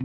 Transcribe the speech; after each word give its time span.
У 0.00 0.04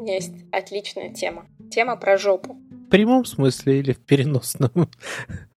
меня 0.00 0.14
есть 0.14 0.32
отличная 0.50 1.12
тема. 1.12 1.46
Тема 1.70 1.96
про 1.96 2.16
жопу. 2.16 2.54
В 2.54 2.88
прямом 2.88 3.26
смысле 3.26 3.80
или 3.80 3.92
в 3.92 4.00
переносном? 4.00 4.70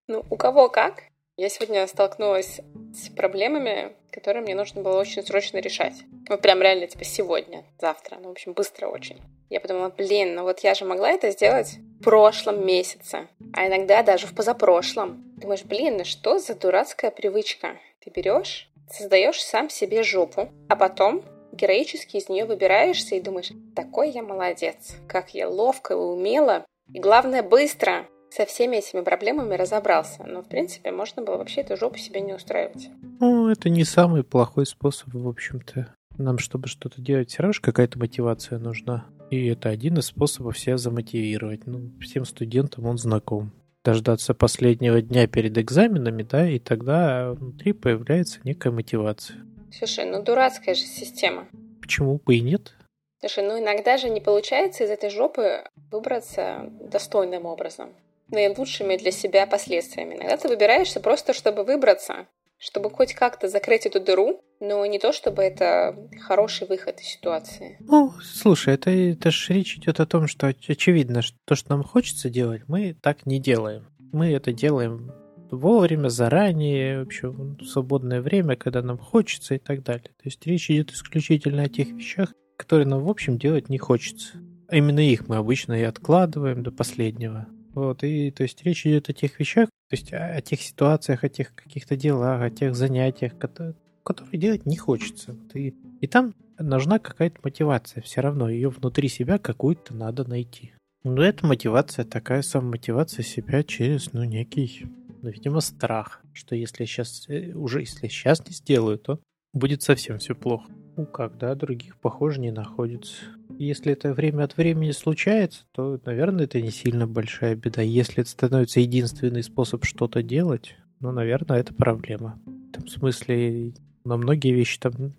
Ну, 0.10 0.26
у 0.30 0.36
кого 0.36 0.68
как. 0.68 1.04
Я 1.38 1.48
сегодня 1.48 1.88
столкнулась 1.88 2.60
с 2.94 3.08
проблемами, 3.10 3.94
которые 4.12 4.42
мне 4.42 4.56
нужно 4.56 4.82
было 4.82 5.00
очень 5.00 5.24
срочно 5.24 5.60
решать. 5.60 6.04
Вот 6.28 6.42
прям 6.42 6.62
реально, 6.62 6.88
типа, 6.88 7.06
сегодня, 7.06 7.64
завтра. 7.80 8.18
Ну, 8.22 8.28
в 8.28 8.32
общем, 8.32 8.52
быстро 8.52 8.88
очень. 8.88 9.22
Я 9.50 9.62
подумала, 9.62 9.90
блин, 9.90 10.36
ну 10.36 10.44
вот 10.44 10.60
я 10.60 10.74
же 10.74 10.84
могла 10.84 11.12
это 11.12 11.32
сделать 11.32 11.78
в 12.00 12.04
прошлом 12.04 12.66
месяце, 12.66 13.30
а 13.54 13.68
иногда 13.68 14.04
даже 14.04 14.28
в 14.28 14.34
позапрошлом. 14.34 15.24
Думаешь, 15.38 15.64
блин, 15.64 16.04
что 16.06 16.40
за 16.40 16.56
дурацкая 16.56 17.12
привычка? 17.12 17.78
Ты 18.04 18.10
берешь, 18.10 18.70
создаешь 18.90 19.42
сам 19.44 19.70
себе 19.70 20.04
жопу, 20.04 20.50
а 20.70 20.76
потом 20.76 21.24
героически 21.52 22.18
из 22.18 22.30
нее 22.30 22.46
выбираешься 22.46 23.16
и 23.16 23.22
думаешь, 23.22 23.52
такой 23.76 24.12
я 24.12 24.24
молодец, 24.24 24.96
как 25.08 25.34
я 25.34 25.50
ловко 25.50 25.94
и 25.94 25.98
умело, 25.98 26.66
и 26.94 27.00
главное, 27.00 27.44
быстро 27.44 28.08
со 28.30 28.46
всеми 28.46 28.78
этими 28.78 29.02
проблемами 29.02 29.56
разобрался. 29.56 30.24
Но, 30.26 30.42
в 30.42 30.48
принципе, 30.48 30.92
можно 30.92 31.22
было 31.22 31.38
вообще 31.38 31.62
эту 31.62 31.78
жопу 31.78 31.98
себе 31.98 32.22
не 32.22 32.34
устраивать. 32.34 32.90
Ну, 33.20 33.50
это 33.50 33.70
не 33.70 33.84
самый 33.84 34.24
плохой 34.24 34.66
способ, 34.66 35.14
в 35.14 35.28
общем-то. 35.28 35.94
Нам, 36.18 36.38
чтобы 36.38 36.68
что-то 36.68 37.02
делать, 37.02 37.30
все 37.30 37.44
равно 37.44 37.54
какая-то 37.62 38.00
мотивация 38.00 38.58
нужна. 38.58 39.06
И 39.30 39.48
это 39.48 39.70
один 39.70 39.98
из 39.98 40.06
способов 40.06 40.58
себя 40.58 40.78
замотивировать. 40.78 41.66
Ну, 41.66 41.92
всем 42.00 42.26
студентам 42.26 42.86
он 42.86 42.98
знаком. 42.98 43.52
Дождаться 43.84 44.34
последнего 44.34 45.02
дня 45.02 45.28
перед 45.28 45.58
экзаменами, 45.58 46.24
да, 46.24 46.50
и 46.50 46.60
тогда 46.60 47.32
внутри 47.32 47.74
появляется 47.74 48.40
некая 48.44 48.72
мотивация. 48.72 49.38
Слушай, 49.72 50.06
ну 50.06 50.24
дурацкая 50.24 50.76
же 50.76 50.82
система. 50.82 51.48
Почему 51.82 52.20
бы 52.26 52.36
и 52.36 52.42
нет? 52.42 52.76
Слушай, 53.20 53.46
ну 53.46 53.60
иногда 53.60 53.98
же 53.98 54.10
не 54.10 54.22
получается 54.22 54.84
из 54.84 54.90
этой 54.90 55.10
жопы 55.10 55.64
выбраться 55.92 56.70
достойным 56.82 57.46
образом 57.46 57.90
наилучшими 58.30 58.98
для 58.98 59.12
себя 59.12 59.48
последствиями. 59.48 60.16
Иногда 60.16 60.38
ты 60.38 60.48
выбираешься 60.48 61.00
просто, 61.00 61.34
чтобы 61.34 61.64
выбраться, 61.64 62.28
чтобы 62.58 62.90
хоть 62.90 63.14
как-то 63.14 63.48
закрыть 63.48 63.86
эту 63.86 64.00
дыру, 64.00 64.42
но 64.60 64.86
не 64.86 65.00
то, 65.00 65.14
чтобы 65.14 65.44
это 65.44 65.96
хороший 66.22 66.68
выход 66.68 67.00
из 67.00 67.08
ситуации. 67.08 67.78
Ну, 67.80 68.14
слушай, 68.22 68.74
это, 68.74 68.90
это 68.90 69.32
же 69.32 69.54
речь 69.54 69.78
идет 69.78 70.00
о 70.00 70.06
том, 70.06 70.28
что 70.28 70.48
очевидно, 70.48 71.22
что 71.22 71.38
то, 71.46 71.56
что 71.56 71.70
нам 71.70 71.84
хочется 71.84 72.30
делать, 72.30 72.64
мы 72.68 72.96
так 73.02 73.26
не 73.26 73.40
делаем. 73.40 73.88
Мы 74.12 74.32
это 74.32 74.54
делаем 74.54 75.12
вовремя, 75.52 76.10
заранее, 76.10 77.00
вообще 77.00 77.30
в 77.30 77.64
свободное 77.64 78.22
время, 78.22 78.56
когда 78.56 78.82
нам 78.82 78.98
хочется 78.98 79.56
и 79.56 79.60
так 79.60 79.84
далее. 79.84 80.10
То 80.18 80.26
есть 80.26 80.46
речь 80.46 80.70
идет 80.70 80.92
исключительно 80.92 81.64
о 81.64 81.70
тех 81.70 81.90
вещах, 81.90 82.34
которые 82.58 82.88
нам, 82.88 83.04
в 83.04 83.10
общем, 83.10 83.38
делать 83.38 83.70
не 83.70 83.78
хочется. 83.78 84.38
Именно 84.72 85.00
их 85.00 85.28
мы 85.28 85.38
обычно 85.38 85.74
и 85.74 85.84
откладываем 85.84 86.64
до 86.64 86.72
последнего. 86.72 87.48
Вот, 87.74 88.04
и 88.04 88.32
то 88.32 88.44
есть 88.44 88.64
речь 88.64 88.86
идет 88.86 89.10
о 89.10 89.14
тех 89.14 89.40
вещах, 89.40 89.70
то 89.90 89.96
есть 89.96 90.14
о, 90.14 90.36
о 90.36 90.42
тех 90.42 90.62
ситуациях, 90.62 91.24
о 91.24 91.30
тех 91.30 91.56
каких-то 91.56 91.96
делах, 91.96 92.42
о 92.42 92.50
тех 92.50 92.76
занятиях, 92.76 93.38
которые, 93.38 93.76
которые 94.04 94.40
делать 94.40 94.66
не 94.66 94.78
хочется. 94.78 95.34
Вот, 95.34 95.56
и, 95.56 95.76
и 96.02 96.08
там 96.08 96.34
нужна 96.60 97.00
какая-то 97.00 97.40
мотивация, 97.44 98.02
все 98.02 98.22
равно 98.22 98.50
ее 98.50 98.70
внутри 98.70 99.08
себя 99.08 99.38
какую-то 99.38 99.94
надо 99.94 100.28
найти. 100.28 100.74
Но 101.04 101.24
эта 101.24 101.46
мотивация 101.46 102.04
такая 102.06 102.42
самомотивация 102.42 103.24
себя 103.24 103.64
через, 103.64 104.12
ну, 104.14 104.24
некий, 104.24 104.88
ну, 105.22 105.30
видимо, 105.30 105.62
страх, 105.62 106.22
что 106.34 106.56
если 106.56 106.86
сейчас, 106.86 107.30
э, 107.30 107.54
уже 107.54 107.82
если 107.82 108.08
сейчас 108.08 108.46
не 108.46 108.54
сделаю, 108.54 108.98
то 108.98 109.22
будет 109.54 109.84
совсем 109.84 110.18
все 110.20 110.36
плохо. 110.36 110.70
Ну 110.98 111.06
как, 111.06 111.38
да, 111.38 111.54
других, 111.54 111.96
похоже, 111.98 112.40
не 112.40 112.50
находится. 112.50 113.14
Если 113.60 113.94
это 113.94 114.16
время 114.16 114.46
от 114.46 114.58
времени 114.58 114.90
случается, 114.90 115.64
то, 115.72 116.02
наверное, 116.04 116.46
это 116.46 116.60
не 116.60 116.72
сильно 116.72 117.06
большая 117.06 117.56
беда. 117.56 117.84
Если 117.84 118.22
это 118.22 118.30
становится 118.32 118.80
единственный 118.80 119.44
способ 119.44 119.86
что-то 119.86 120.24
делать, 120.24 120.76
ну, 121.00 121.12
наверное, 121.12 121.60
это 121.60 121.72
проблема. 121.76 122.40
В 122.46 122.70
этом 122.70 122.88
смысле 122.88 123.74
на 124.06 124.18
многие 124.18 124.54
вещи 124.54 124.80
там 124.80 125.14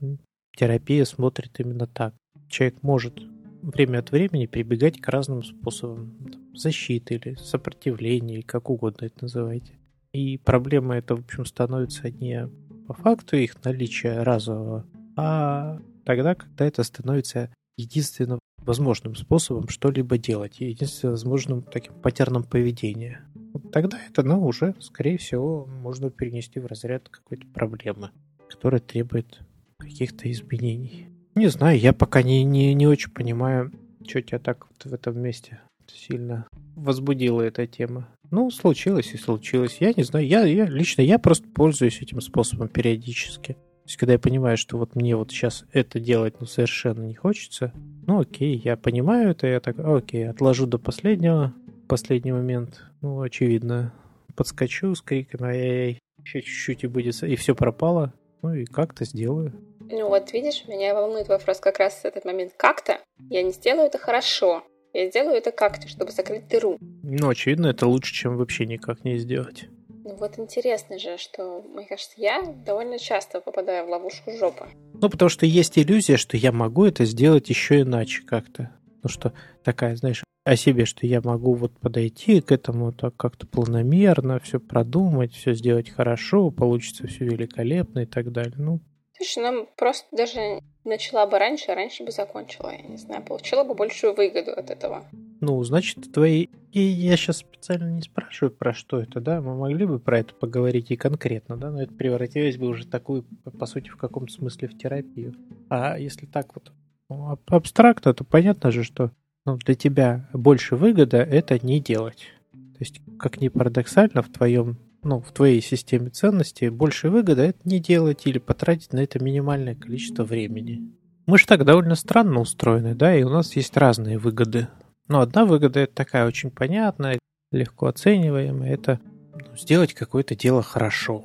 терапия 0.56 1.04
смотрит 1.04 1.60
именно 1.60 1.86
так. 1.86 2.12
Человек 2.48 2.82
может 2.82 3.22
время 3.62 4.00
от 4.00 4.10
времени 4.10 4.46
прибегать 4.46 5.00
к 5.00 5.08
разным 5.08 5.44
способам 5.44 6.12
защиты 6.54 7.14
или 7.14 7.34
сопротивления, 7.36 8.34
или 8.34 8.42
как 8.42 8.68
угодно 8.68 9.04
это 9.04 9.16
называйте. 9.22 9.78
И 10.12 10.38
проблема 10.38 10.96
это, 10.96 11.14
в 11.14 11.20
общем, 11.20 11.44
становится 11.46 12.10
не 12.10 12.48
по 12.88 12.94
факту 12.94 13.36
их 13.36 13.62
наличия 13.64 14.22
разового, 14.22 14.84
а 15.18 15.80
тогда, 16.04 16.36
когда 16.36 16.64
это 16.64 16.84
становится 16.84 17.52
единственным 17.76 18.38
возможным 18.58 19.16
способом 19.16 19.68
что-либо 19.68 20.16
делать, 20.16 20.60
единственным 20.60 21.14
возможным 21.14 21.62
таким 21.62 21.94
паттерном 21.94 22.44
поведения. 22.44 23.24
Тогда 23.72 23.98
это, 24.08 24.22
ну, 24.22 24.44
уже, 24.46 24.76
скорее 24.78 25.18
всего, 25.18 25.66
можно 25.66 26.10
перенести 26.10 26.60
в 26.60 26.66
разряд 26.66 27.08
какой-то 27.08 27.48
проблемы, 27.48 28.10
которая 28.48 28.80
требует 28.80 29.40
каких-то 29.78 30.30
изменений. 30.30 31.08
Не 31.34 31.48
знаю, 31.48 31.80
я 31.80 31.92
пока 31.92 32.22
не, 32.22 32.44
не, 32.44 32.72
не 32.74 32.86
очень 32.86 33.10
понимаю, 33.10 33.72
что 34.06 34.22
тебя 34.22 34.38
так 34.38 34.68
вот 34.68 34.88
в 34.88 34.94
этом 34.94 35.20
месте 35.20 35.60
сильно 35.88 36.46
возбудила 36.76 37.42
эта 37.42 37.66
тема. 37.66 38.08
Ну, 38.30 38.50
случилось 38.52 39.14
и 39.14 39.16
случилось. 39.16 39.78
Я 39.80 39.92
не 39.96 40.04
знаю, 40.04 40.28
я, 40.28 40.44
я 40.44 40.66
лично, 40.66 41.02
я 41.02 41.18
просто 41.18 41.48
пользуюсь 41.48 42.00
этим 42.00 42.20
способом 42.20 42.68
периодически. 42.68 43.56
То 43.88 43.90
есть, 43.92 44.00
когда 44.00 44.12
я 44.12 44.18
понимаю, 44.18 44.58
что 44.58 44.76
вот 44.76 44.94
мне 44.94 45.16
вот 45.16 45.30
сейчас 45.30 45.64
это 45.72 45.98
делать 45.98 46.34
ну, 46.40 46.46
совершенно 46.46 47.06
не 47.06 47.14
хочется, 47.14 47.72
ну 48.06 48.20
окей, 48.20 48.60
я 48.62 48.76
понимаю 48.76 49.30
это, 49.30 49.46
я 49.46 49.60
так, 49.60 49.78
окей, 49.78 50.28
отложу 50.28 50.66
до 50.66 50.78
последнего, 50.78 51.54
последний 51.88 52.32
момент, 52.32 52.82
ну, 53.00 53.22
очевидно, 53.22 53.94
подскочу 54.36 54.94
с 54.94 55.00
криком, 55.00 55.42
ай-яй-яй, 55.44 56.00
еще 56.22 56.42
чуть-чуть 56.42 56.84
и 56.84 56.86
будет, 56.86 57.22
и 57.22 57.34
все 57.36 57.54
пропало, 57.54 58.12
ну 58.42 58.52
и 58.52 58.66
как-то 58.66 59.06
сделаю. 59.06 59.54
Ну 59.90 60.06
вот 60.10 60.34
видишь, 60.34 60.64
меня 60.68 60.94
волнует 60.94 61.28
вопрос 61.28 61.58
как 61.58 61.78
раз 61.78 62.04
этот 62.04 62.26
момент. 62.26 62.52
Как-то 62.58 62.98
я 63.30 63.42
не 63.42 63.52
сделаю 63.52 63.86
это 63.86 63.96
хорошо, 63.96 64.64
я 64.92 65.08
сделаю 65.08 65.38
это 65.38 65.50
как-то, 65.50 65.88
чтобы 65.88 66.12
закрыть 66.12 66.46
дыру. 66.46 66.76
Ну, 67.02 67.30
очевидно, 67.30 67.68
это 67.68 67.86
лучше, 67.86 68.12
чем 68.12 68.36
вообще 68.36 68.66
никак 68.66 69.04
не 69.04 69.16
сделать. 69.16 69.70
Ну 70.08 70.16
вот 70.16 70.38
интересно 70.38 70.98
же, 70.98 71.18
что, 71.18 71.60
мне 71.60 71.84
кажется, 71.84 72.14
я 72.16 72.42
довольно 72.64 72.98
часто 72.98 73.42
попадаю 73.42 73.84
в 73.84 73.90
ловушку 73.90 74.30
жопы. 74.32 74.68
Ну, 74.94 75.10
потому 75.10 75.28
что 75.28 75.44
есть 75.44 75.78
иллюзия, 75.78 76.16
что 76.16 76.38
я 76.38 76.50
могу 76.50 76.86
это 76.86 77.04
сделать 77.04 77.50
еще 77.50 77.82
иначе 77.82 78.22
как-то. 78.22 78.70
Ну, 79.02 79.10
что 79.10 79.34
такая, 79.62 79.96
знаешь, 79.96 80.24
о 80.44 80.56
себе, 80.56 80.86
что 80.86 81.06
я 81.06 81.20
могу 81.20 81.52
вот 81.52 81.78
подойти 81.78 82.40
к 82.40 82.52
этому 82.52 82.90
так 82.90 83.16
как-то 83.16 83.46
планомерно, 83.46 84.40
все 84.40 84.58
продумать, 84.58 85.34
все 85.34 85.52
сделать 85.52 85.90
хорошо, 85.90 86.50
получится 86.50 87.06
все 87.06 87.26
великолепно 87.26 87.98
и 87.98 88.06
так 88.06 88.32
далее. 88.32 88.56
Ну, 88.56 88.80
Слушай, 89.18 89.42
нам 89.42 89.66
просто 89.76 90.06
даже 90.16 90.60
начала 90.84 91.26
бы 91.26 91.40
раньше, 91.40 91.74
раньше 91.74 92.04
бы 92.04 92.12
закончила, 92.12 92.70
я 92.70 92.82
не 92.82 92.96
знаю, 92.96 93.24
получила 93.24 93.64
бы 93.64 93.74
большую 93.74 94.14
выгоду 94.14 94.52
от 94.52 94.70
этого. 94.70 95.04
Ну, 95.40 95.62
значит, 95.64 96.12
твои... 96.12 96.46
И 96.70 96.80
я 96.80 97.16
сейчас 97.16 97.38
специально 97.38 97.90
не 97.90 98.02
спрашиваю, 98.02 98.52
про 98.52 98.72
что 98.72 99.00
это, 99.00 99.20
да? 99.20 99.40
Мы 99.40 99.56
могли 99.56 99.86
бы 99.86 99.98
про 99.98 100.20
это 100.20 100.34
поговорить 100.34 100.92
и 100.92 100.96
конкретно, 100.96 101.56
да? 101.56 101.72
Но 101.72 101.82
это 101.82 101.92
превратилось 101.92 102.58
бы 102.58 102.68
уже 102.68 102.86
такую, 102.86 103.24
по 103.58 103.66
сути, 103.66 103.88
в 103.88 103.96
каком-то 103.96 104.32
смысле 104.32 104.68
в 104.68 104.78
терапию. 104.78 105.34
А 105.68 105.98
если 105.98 106.26
так 106.26 106.54
вот 106.54 106.70
ну, 107.08 107.36
абстрактно, 107.46 108.14
то 108.14 108.22
понятно 108.22 108.70
же, 108.70 108.84
что 108.84 109.10
ну, 109.44 109.56
для 109.56 109.74
тебя 109.74 110.28
больше 110.32 110.76
выгода 110.76 111.16
это 111.16 111.58
не 111.64 111.80
делать. 111.80 112.28
То 112.52 112.78
есть, 112.80 113.00
как 113.18 113.40
ни 113.40 113.48
парадоксально, 113.48 114.22
в 114.22 114.28
твоем 114.28 114.78
ну, 115.08 115.20
в 115.22 115.32
твоей 115.32 115.62
системе 115.62 116.10
ценностей 116.10 116.68
больше 116.68 117.08
выгода 117.08 117.42
это 117.42 117.58
не 117.64 117.80
делать 117.80 118.26
или 118.26 118.38
потратить 118.38 118.92
на 118.92 119.00
это 119.00 119.18
минимальное 119.18 119.74
количество 119.74 120.22
времени. 120.22 120.92
Мы 121.26 121.38
же 121.38 121.46
так 121.46 121.64
довольно 121.64 121.94
странно 121.94 122.40
устроены, 122.40 122.94
да, 122.94 123.16
и 123.16 123.22
у 123.22 123.30
нас 123.30 123.56
есть 123.56 123.74
разные 123.76 124.18
выгоды. 124.18 124.68
Но 125.08 125.20
одна 125.20 125.46
выгода 125.46 125.80
это 125.80 125.94
такая 125.94 126.26
очень 126.26 126.50
понятная, 126.50 127.18
легко 127.50 127.86
оцениваемая, 127.86 128.74
это 128.74 129.00
ну, 129.32 129.56
сделать 129.56 129.94
какое-то 129.94 130.36
дело 130.36 130.62
хорошо. 130.62 131.24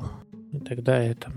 И 0.53 0.59
тогда 0.59 0.97
это 0.97 1.33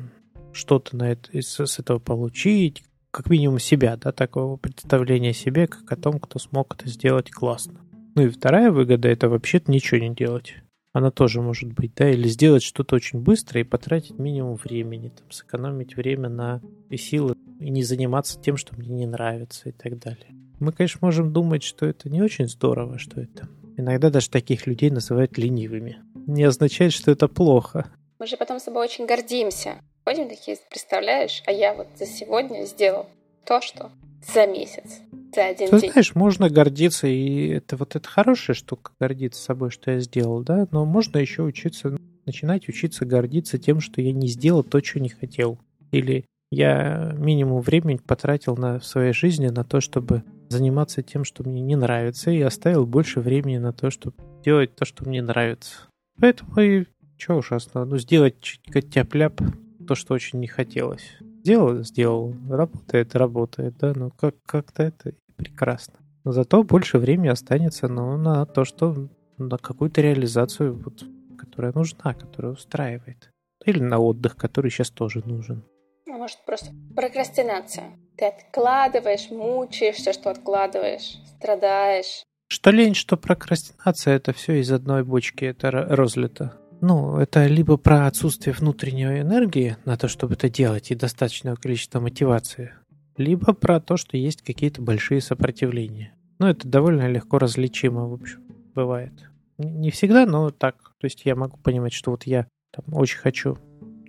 что-то 0.52 0.96
на 0.96 1.10
это, 1.10 1.43
с, 1.43 1.66
с 1.66 1.78
этого 1.81 1.98
получить, 1.98 2.84
как 3.10 3.28
минимум 3.28 3.58
себя, 3.58 3.96
да, 3.96 4.12
такого 4.12 4.56
представления 4.56 5.32
себе, 5.32 5.66
как 5.66 5.90
о 5.90 5.96
том, 5.96 6.20
кто 6.20 6.38
смог 6.38 6.76
это 6.76 6.88
сделать 6.88 7.31
классно. 7.32 7.81
Ну 8.14 8.22
и 8.22 8.28
вторая 8.28 8.70
выгода 8.70 9.08
это 9.08 9.28
вообще-то 9.28 9.72
ничего 9.72 10.00
не 10.00 10.14
делать 10.14 10.54
она 10.96 11.10
тоже 11.10 11.40
может 11.40 11.72
быть, 11.72 11.94
да, 11.94 12.10
или 12.10 12.28
сделать 12.28 12.62
что-то 12.62 12.96
очень 12.96 13.20
быстро 13.20 13.60
и 13.60 13.64
потратить 13.64 14.19
минимум 14.19 14.56
времени, 14.56 15.08
там, 15.08 15.31
сэкономить 15.31 15.96
время 15.96 16.28
на 16.28 16.60
и 16.90 16.96
силы 16.96 17.34
и 17.60 17.70
не 17.70 17.82
заниматься 17.82 18.40
тем, 18.40 18.56
что 18.56 18.75
мне 18.76 18.88
не 18.88 19.06
нравится 19.06 19.69
и 19.69 19.72
так 19.72 19.98
далее. 19.98 20.28
Мы, 20.58 20.72
конечно, 20.72 20.98
можем 21.02 21.32
думать, 21.32 21.62
что 21.62 21.87
это 21.87 22.08
не 22.08 22.22
очень 22.22 22.48
здорово, 22.48 22.98
что 22.98 23.20
это 23.20 23.48
Иногда 23.76 24.08
даже 24.08 24.31
таких 24.31 24.66
людей 24.66 24.90
называют 24.90 25.37
ленивыми. 25.37 26.02
Не 26.26 26.44
означает, 26.44 26.93
что 26.93 27.10
это 27.10 27.28
плохо. 27.28 27.87
Мы 28.19 28.26
же 28.26 28.38
потом 28.38 28.58
собой 28.58 28.84
очень 28.84 29.06
гордимся. 29.06 29.82
Ходим 30.04 30.28
такие, 30.28 30.56
представляешь, 30.70 31.43
а 31.46 31.52
я 31.52 31.75
вот 31.75 31.88
за 31.96 32.06
сегодня 32.06 32.64
сделал 32.64 33.06
то, 33.44 33.60
что 33.60 33.90
за 34.32 34.46
месяц, 34.46 35.00
за 35.34 35.46
один 35.46 35.70
Ты 35.70 35.81
день. 35.81 35.93
знаешь, 35.93 36.14
можно 36.14 36.50
гордиться, 36.50 37.06
и 37.06 37.49
это 37.49 37.76
вот 37.76 37.96
это 37.96 38.08
хорошая 38.08 38.55
штука, 38.55 38.93
гордиться 38.99 39.43
собой, 39.43 39.70
что 39.70 39.90
я 39.90 40.00
сделал, 40.00 40.43
да, 40.43 40.67
но 40.70 40.84
можно 40.84 41.19
еще 41.19 41.43
учиться, 41.43 41.96
начинать 42.25 42.69
учиться 42.69 43.05
гордиться 43.05 43.58
тем, 43.58 43.81
что 43.81 44.00
я 44.00 44.12
не 44.12 44.28
сделал 44.28 44.62
то, 44.62 44.82
что 44.82 45.00
не 45.00 45.08
хотел. 45.08 45.58
Или 45.93 46.25
я 46.50 47.14
минимум 47.17 47.61
времени 47.61 47.99
потратил 48.05 48.56
на, 48.56 48.78
в 48.78 48.87
своей 48.87 49.12
жизни 49.12 49.49
на 49.49 49.64
то, 49.64 49.81
чтобы 49.81 50.23
заниматься 50.49 51.02
тем, 51.02 51.25
что 51.25 51.43
мне 51.43 51.61
не 51.61 51.76
нравится, 51.76 52.31
и 52.31 52.40
оставил 52.40 52.87
больше 52.87 53.20
времени 53.20 53.58
на 53.58 53.72
то, 53.72 53.90
чтобы 53.90 54.17
делать 54.44 54.75
то, 54.76 54.84
что 54.84 55.05
мне 55.05 55.22
нравится. 55.22 55.88
Поэтому 56.20 56.61
и 56.61 56.84
что 57.19 57.34
ужасно, 57.34 57.84
ну 57.84 57.99
сделать 57.99 58.40
чуть 58.40 58.62
тяп-ляп, 58.90 59.40
то, 59.87 59.94
что 59.94 60.14
очень 60.14 60.40
не 60.40 60.46
хотелось. 60.46 61.17
Сделал, 61.46 61.84
сделал. 61.84 62.34
Работает, 62.50 63.14
работает, 63.14 63.76
да, 63.78 63.93
ну 63.94 64.10
как, 64.10 64.34
как-то 64.46 64.82
это 64.82 65.12
прекрасно. 65.37 65.94
Но 66.25 66.32
зато 66.32 66.64
больше 66.64 66.98
времени 66.98 67.28
останется 67.28 67.87
ну, 67.87 68.16
на 68.16 68.46
то, 68.46 68.64
что 68.64 69.08
на 69.38 69.56
какую-то 69.56 70.00
реализацию, 70.00 70.75
вот, 70.75 71.04
которая 71.38 71.72
нужна, 71.72 72.14
которая 72.14 72.54
устраивает. 72.54 73.31
Или 73.64 73.78
на 73.78 74.00
отдых, 74.00 74.34
который 74.34 74.72
сейчас 74.72 74.90
тоже 74.90 75.22
нужен. 75.25 75.62
А 76.08 76.16
может, 76.16 76.44
просто 76.44 76.72
прокрастинация. 76.96 77.96
Ты 78.16 78.25
откладываешь, 78.25 79.31
мучаешься, 79.31 80.12
что 80.12 80.31
откладываешь, 80.31 81.19
страдаешь. 81.37 82.25
Что 82.48 82.72
лень, 82.72 82.94
что 82.94 83.16
прокрастинация, 83.16 84.16
это 84.16 84.32
все 84.32 84.54
из 84.60 84.72
одной 84.72 85.04
бочки, 85.04 85.44
это 85.44 85.70
разлито. 85.70 86.58
Ну, 86.81 87.17
это 87.19 87.46
либо 87.46 87.76
про 87.76 88.06
отсутствие 88.06 88.55
внутренней 88.55 89.20
энергии 89.20 89.76
на 89.84 89.96
то, 89.96 90.08
чтобы 90.08 90.34
это 90.34 90.50
делать, 90.50 90.90
и 90.90 90.94
достаточного 90.94 91.56
количества 91.56 92.00
мотивации, 92.00 92.73
либо 93.17 93.55
про 93.55 93.81
то, 93.81 93.96
что 93.96 94.17
есть 94.17 94.43
какие-то 94.43 94.82
большие 94.82 95.20
сопротивления. 95.20 96.14
Ну, 96.38 96.46
это 96.46 96.69
довольно 96.69 97.08
легко 97.08 97.38
различимо, 97.38 98.06
в 98.06 98.12
общем, 98.12 98.43
бывает. 98.75 99.12
Не 99.58 99.90
всегда, 99.90 100.26
но 100.26 100.50
так. 100.50 100.76
То 100.99 101.06
есть 101.06 101.25
я 101.25 101.34
могу 101.34 101.56
понимать, 101.56 101.94
что 101.94 102.11
вот 102.11 102.25
я 102.25 102.46
там 102.73 102.84
очень 102.94 103.19
хочу, 103.19 103.58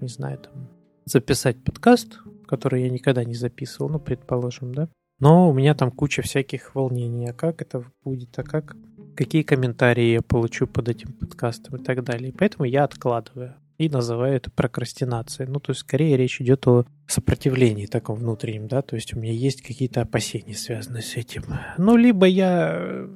не 0.01 0.09
знаю, 0.09 0.39
там, 0.39 0.69
записать 1.05 1.63
подкаст, 1.63 2.19
который 2.47 2.83
я 2.83 2.89
никогда 2.89 3.23
не 3.23 3.35
записывал, 3.35 3.89
ну, 3.89 3.99
предположим, 3.99 4.73
да. 4.73 4.89
Но 5.19 5.49
у 5.49 5.53
меня 5.53 5.73
там 5.73 5.89
куча 5.89 6.21
всяких 6.21 6.75
волнений. 6.75 7.29
А 7.29 7.33
как 7.33 7.61
это 7.61 7.83
будет? 8.03 8.37
А 8.37 8.43
как 8.43 8.75
какие 9.17 9.41
комментарии 9.41 10.13
я 10.13 10.21
получу 10.21 10.67
под 10.67 10.89
этим 10.89 11.11
подкастом 11.11 11.77
и 11.77 11.83
так 11.83 12.03
далее. 12.03 12.33
Поэтому 12.37 12.65
я 12.65 12.83
откладываю 12.83 13.55
и 13.77 13.89
называю 13.89 14.35
это 14.35 14.51
прокрастинацией. 14.51 15.49
Ну, 15.49 15.59
то 15.59 15.71
есть, 15.71 15.81
скорее 15.81 16.17
речь 16.17 16.39
идет 16.39 16.67
о 16.67 16.85
сопротивлении 17.07 17.87
таком 17.87 18.19
внутреннем, 18.19 18.67
да, 18.67 18.81
то 18.81 18.95
есть 18.95 19.13
у 19.13 19.19
меня 19.19 19.33
есть 19.33 19.61
какие-то 19.61 20.01
опасения, 20.01 20.53
связанные 20.53 21.03
с 21.03 21.15
этим. 21.15 21.43
Ну, 21.77 21.95
либо 21.95 22.25
я 22.25 23.07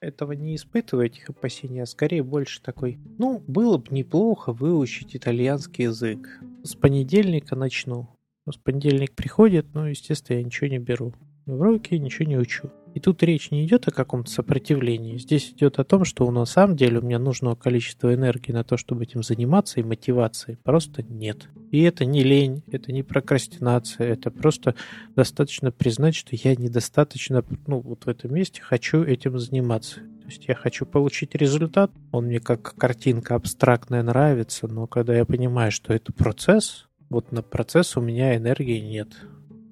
этого 0.00 0.32
не 0.32 0.54
испытываю, 0.54 1.06
этих 1.06 1.28
опасений, 1.28 1.82
а 1.82 1.86
скорее 1.86 2.22
больше 2.22 2.62
такой, 2.62 2.98
ну, 3.18 3.42
было 3.46 3.78
бы 3.78 3.86
неплохо 3.90 4.52
выучить 4.52 5.16
итальянский 5.16 5.84
язык. 5.84 6.40
С 6.62 6.74
понедельника 6.74 7.56
начну. 7.56 8.08
С 8.48 8.56
понедельник 8.56 9.14
приходит, 9.14 9.66
ну, 9.74 9.86
естественно, 9.86 10.38
я 10.38 10.44
ничего 10.44 10.68
не 10.68 10.78
беру 10.78 11.14
в 11.46 11.60
руки, 11.60 11.98
ничего 11.98 12.28
не 12.28 12.38
учу. 12.38 12.70
И 12.98 13.00
тут 13.00 13.22
речь 13.22 13.52
не 13.52 13.64
идет 13.64 13.86
о 13.86 13.92
каком-то 13.92 14.28
сопротивлении. 14.28 15.18
Здесь 15.18 15.52
идет 15.52 15.78
о 15.78 15.84
том, 15.84 16.04
что 16.04 16.28
на 16.32 16.44
самом 16.46 16.74
деле 16.74 16.98
у 16.98 17.02
меня 17.02 17.20
нужного 17.20 17.54
количества 17.54 18.12
энергии 18.12 18.50
на 18.50 18.64
то, 18.64 18.76
чтобы 18.76 19.04
этим 19.04 19.22
заниматься, 19.22 19.78
и 19.78 19.84
мотивации 19.84 20.58
просто 20.64 21.04
нет. 21.04 21.48
И 21.70 21.80
это 21.82 22.04
не 22.04 22.24
лень, 22.24 22.64
это 22.72 22.90
не 22.90 23.04
прокрастинация, 23.04 24.08
это 24.08 24.32
просто 24.32 24.74
достаточно 25.14 25.70
признать, 25.70 26.16
что 26.16 26.34
я 26.34 26.56
недостаточно, 26.56 27.44
ну, 27.68 27.78
вот 27.78 28.06
в 28.06 28.08
этом 28.08 28.34
месте 28.34 28.62
хочу 28.62 29.04
этим 29.04 29.38
заниматься. 29.38 30.00
То 30.00 30.26
есть 30.26 30.48
я 30.48 30.56
хочу 30.56 30.84
получить 30.84 31.36
результат, 31.36 31.92
он 32.10 32.24
мне 32.24 32.40
как 32.40 32.74
картинка 32.74 33.36
абстрактная 33.36 34.02
нравится, 34.02 34.66
но 34.66 34.88
когда 34.88 35.14
я 35.14 35.24
понимаю, 35.24 35.70
что 35.70 35.92
это 35.92 36.12
процесс, 36.12 36.88
вот 37.10 37.30
на 37.30 37.42
процесс 37.42 37.96
у 37.96 38.00
меня 38.00 38.36
энергии 38.36 38.80
нет. 38.80 39.10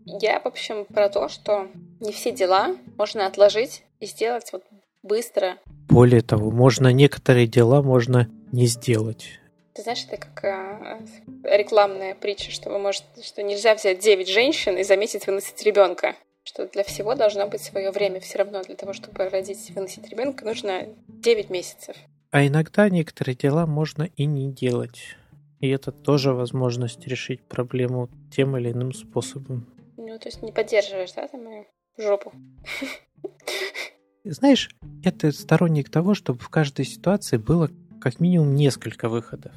Я, 0.06 0.38
в 0.38 0.46
общем, 0.46 0.84
про 0.84 1.08
то, 1.08 1.28
что 1.28 1.66
не 1.98 2.12
все 2.12 2.30
дела 2.30 2.76
можно 2.96 3.26
отложить 3.26 3.82
и 3.98 4.06
сделать 4.06 4.50
вот 4.52 4.62
быстро. 5.02 5.58
Более 5.88 6.22
того, 6.22 6.52
можно 6.52 6.92
некоторые 6.92 7.48
дела 7.48 7.82
можно 7.82 8.28
не 8.52 8.66
сделать. 8.66 9.40
Ты 9.74 9.82
знаешь, 9.82 10.06
это 10.08 10.16
как 10.16 10.44
а, 10.44 11.00
рекламная 11.42 12.14
притча, 12.14 12.52
что 12.52 12.70
вы 12.70 12.78
можете, 12.78 13.04
что 13.22 13.42
нельзя 13.42 13.74
взять 13.74 13.98
9 13.98 14.28
женщин 14.28 14.78
и 14.78 14.84
за 14.84 14.96
месяц 14.96 15.26
выносить 15.26 15.60
ребенка. 15.64 16.14
Что 16.44 16.68
для 16.68 16.84
всего 16.84 17.16
должно 17.16 17.48
быть 17.48 17.60
свое 17.60 17.90
время. 17.90 18.20
Все 18.20 18.38
равно 18.38 18.62
для 18.62 18.76
того, 18.76 18.92
чтобы 18.92 19.28
родить 19.28 19.70
выносить 19.74 20.08
ребенка, 20.08 20.44
нужно 20.44 20.86
9 21.08 21.50
месяцев. 21.50 21.96
А 22.30 22.46
иногда 22.46 22.88
некоторые 22.88 23.34
дела 23.34 23.66
можно 23.66 24.04
и 24.04 24.24
не 24.24 24.52
делать. 24.52 25.16
И 25.58 25.68
это 25.68 25.90
тоже 25.90 26.32
возможность 26.32 27.04
решить 27.08 27.42
проблему 27.42 28.08
тем 28.30 28.56
или 28.56 28.70
иным 28.70 28.92
способом. 28.92 29.66
Ну, 30.16 30.20
то 30.20 30.28
есть 30.28 30.40
не 30.40 30.50
поддерживаешь, 30.50 31.12
да, 31.12 31.28
там 31.28 31.44
мою 31.44 31.66
жопу? 31.98 32.32
Знаешь, 34.24 34.70
это 35.04 35.30
сторонник 35.30 35.90
того, 35.90 36.14
чтобы 36.14 36.38
в 36.38 36.48
каждой 36.48 36.86
ситуации 36.86 37.36
было 37.36 37.68
как 38.00 38.18
минимум 38.18 38.54
несколько 38.54 39.10
выходов. 39.10 39.52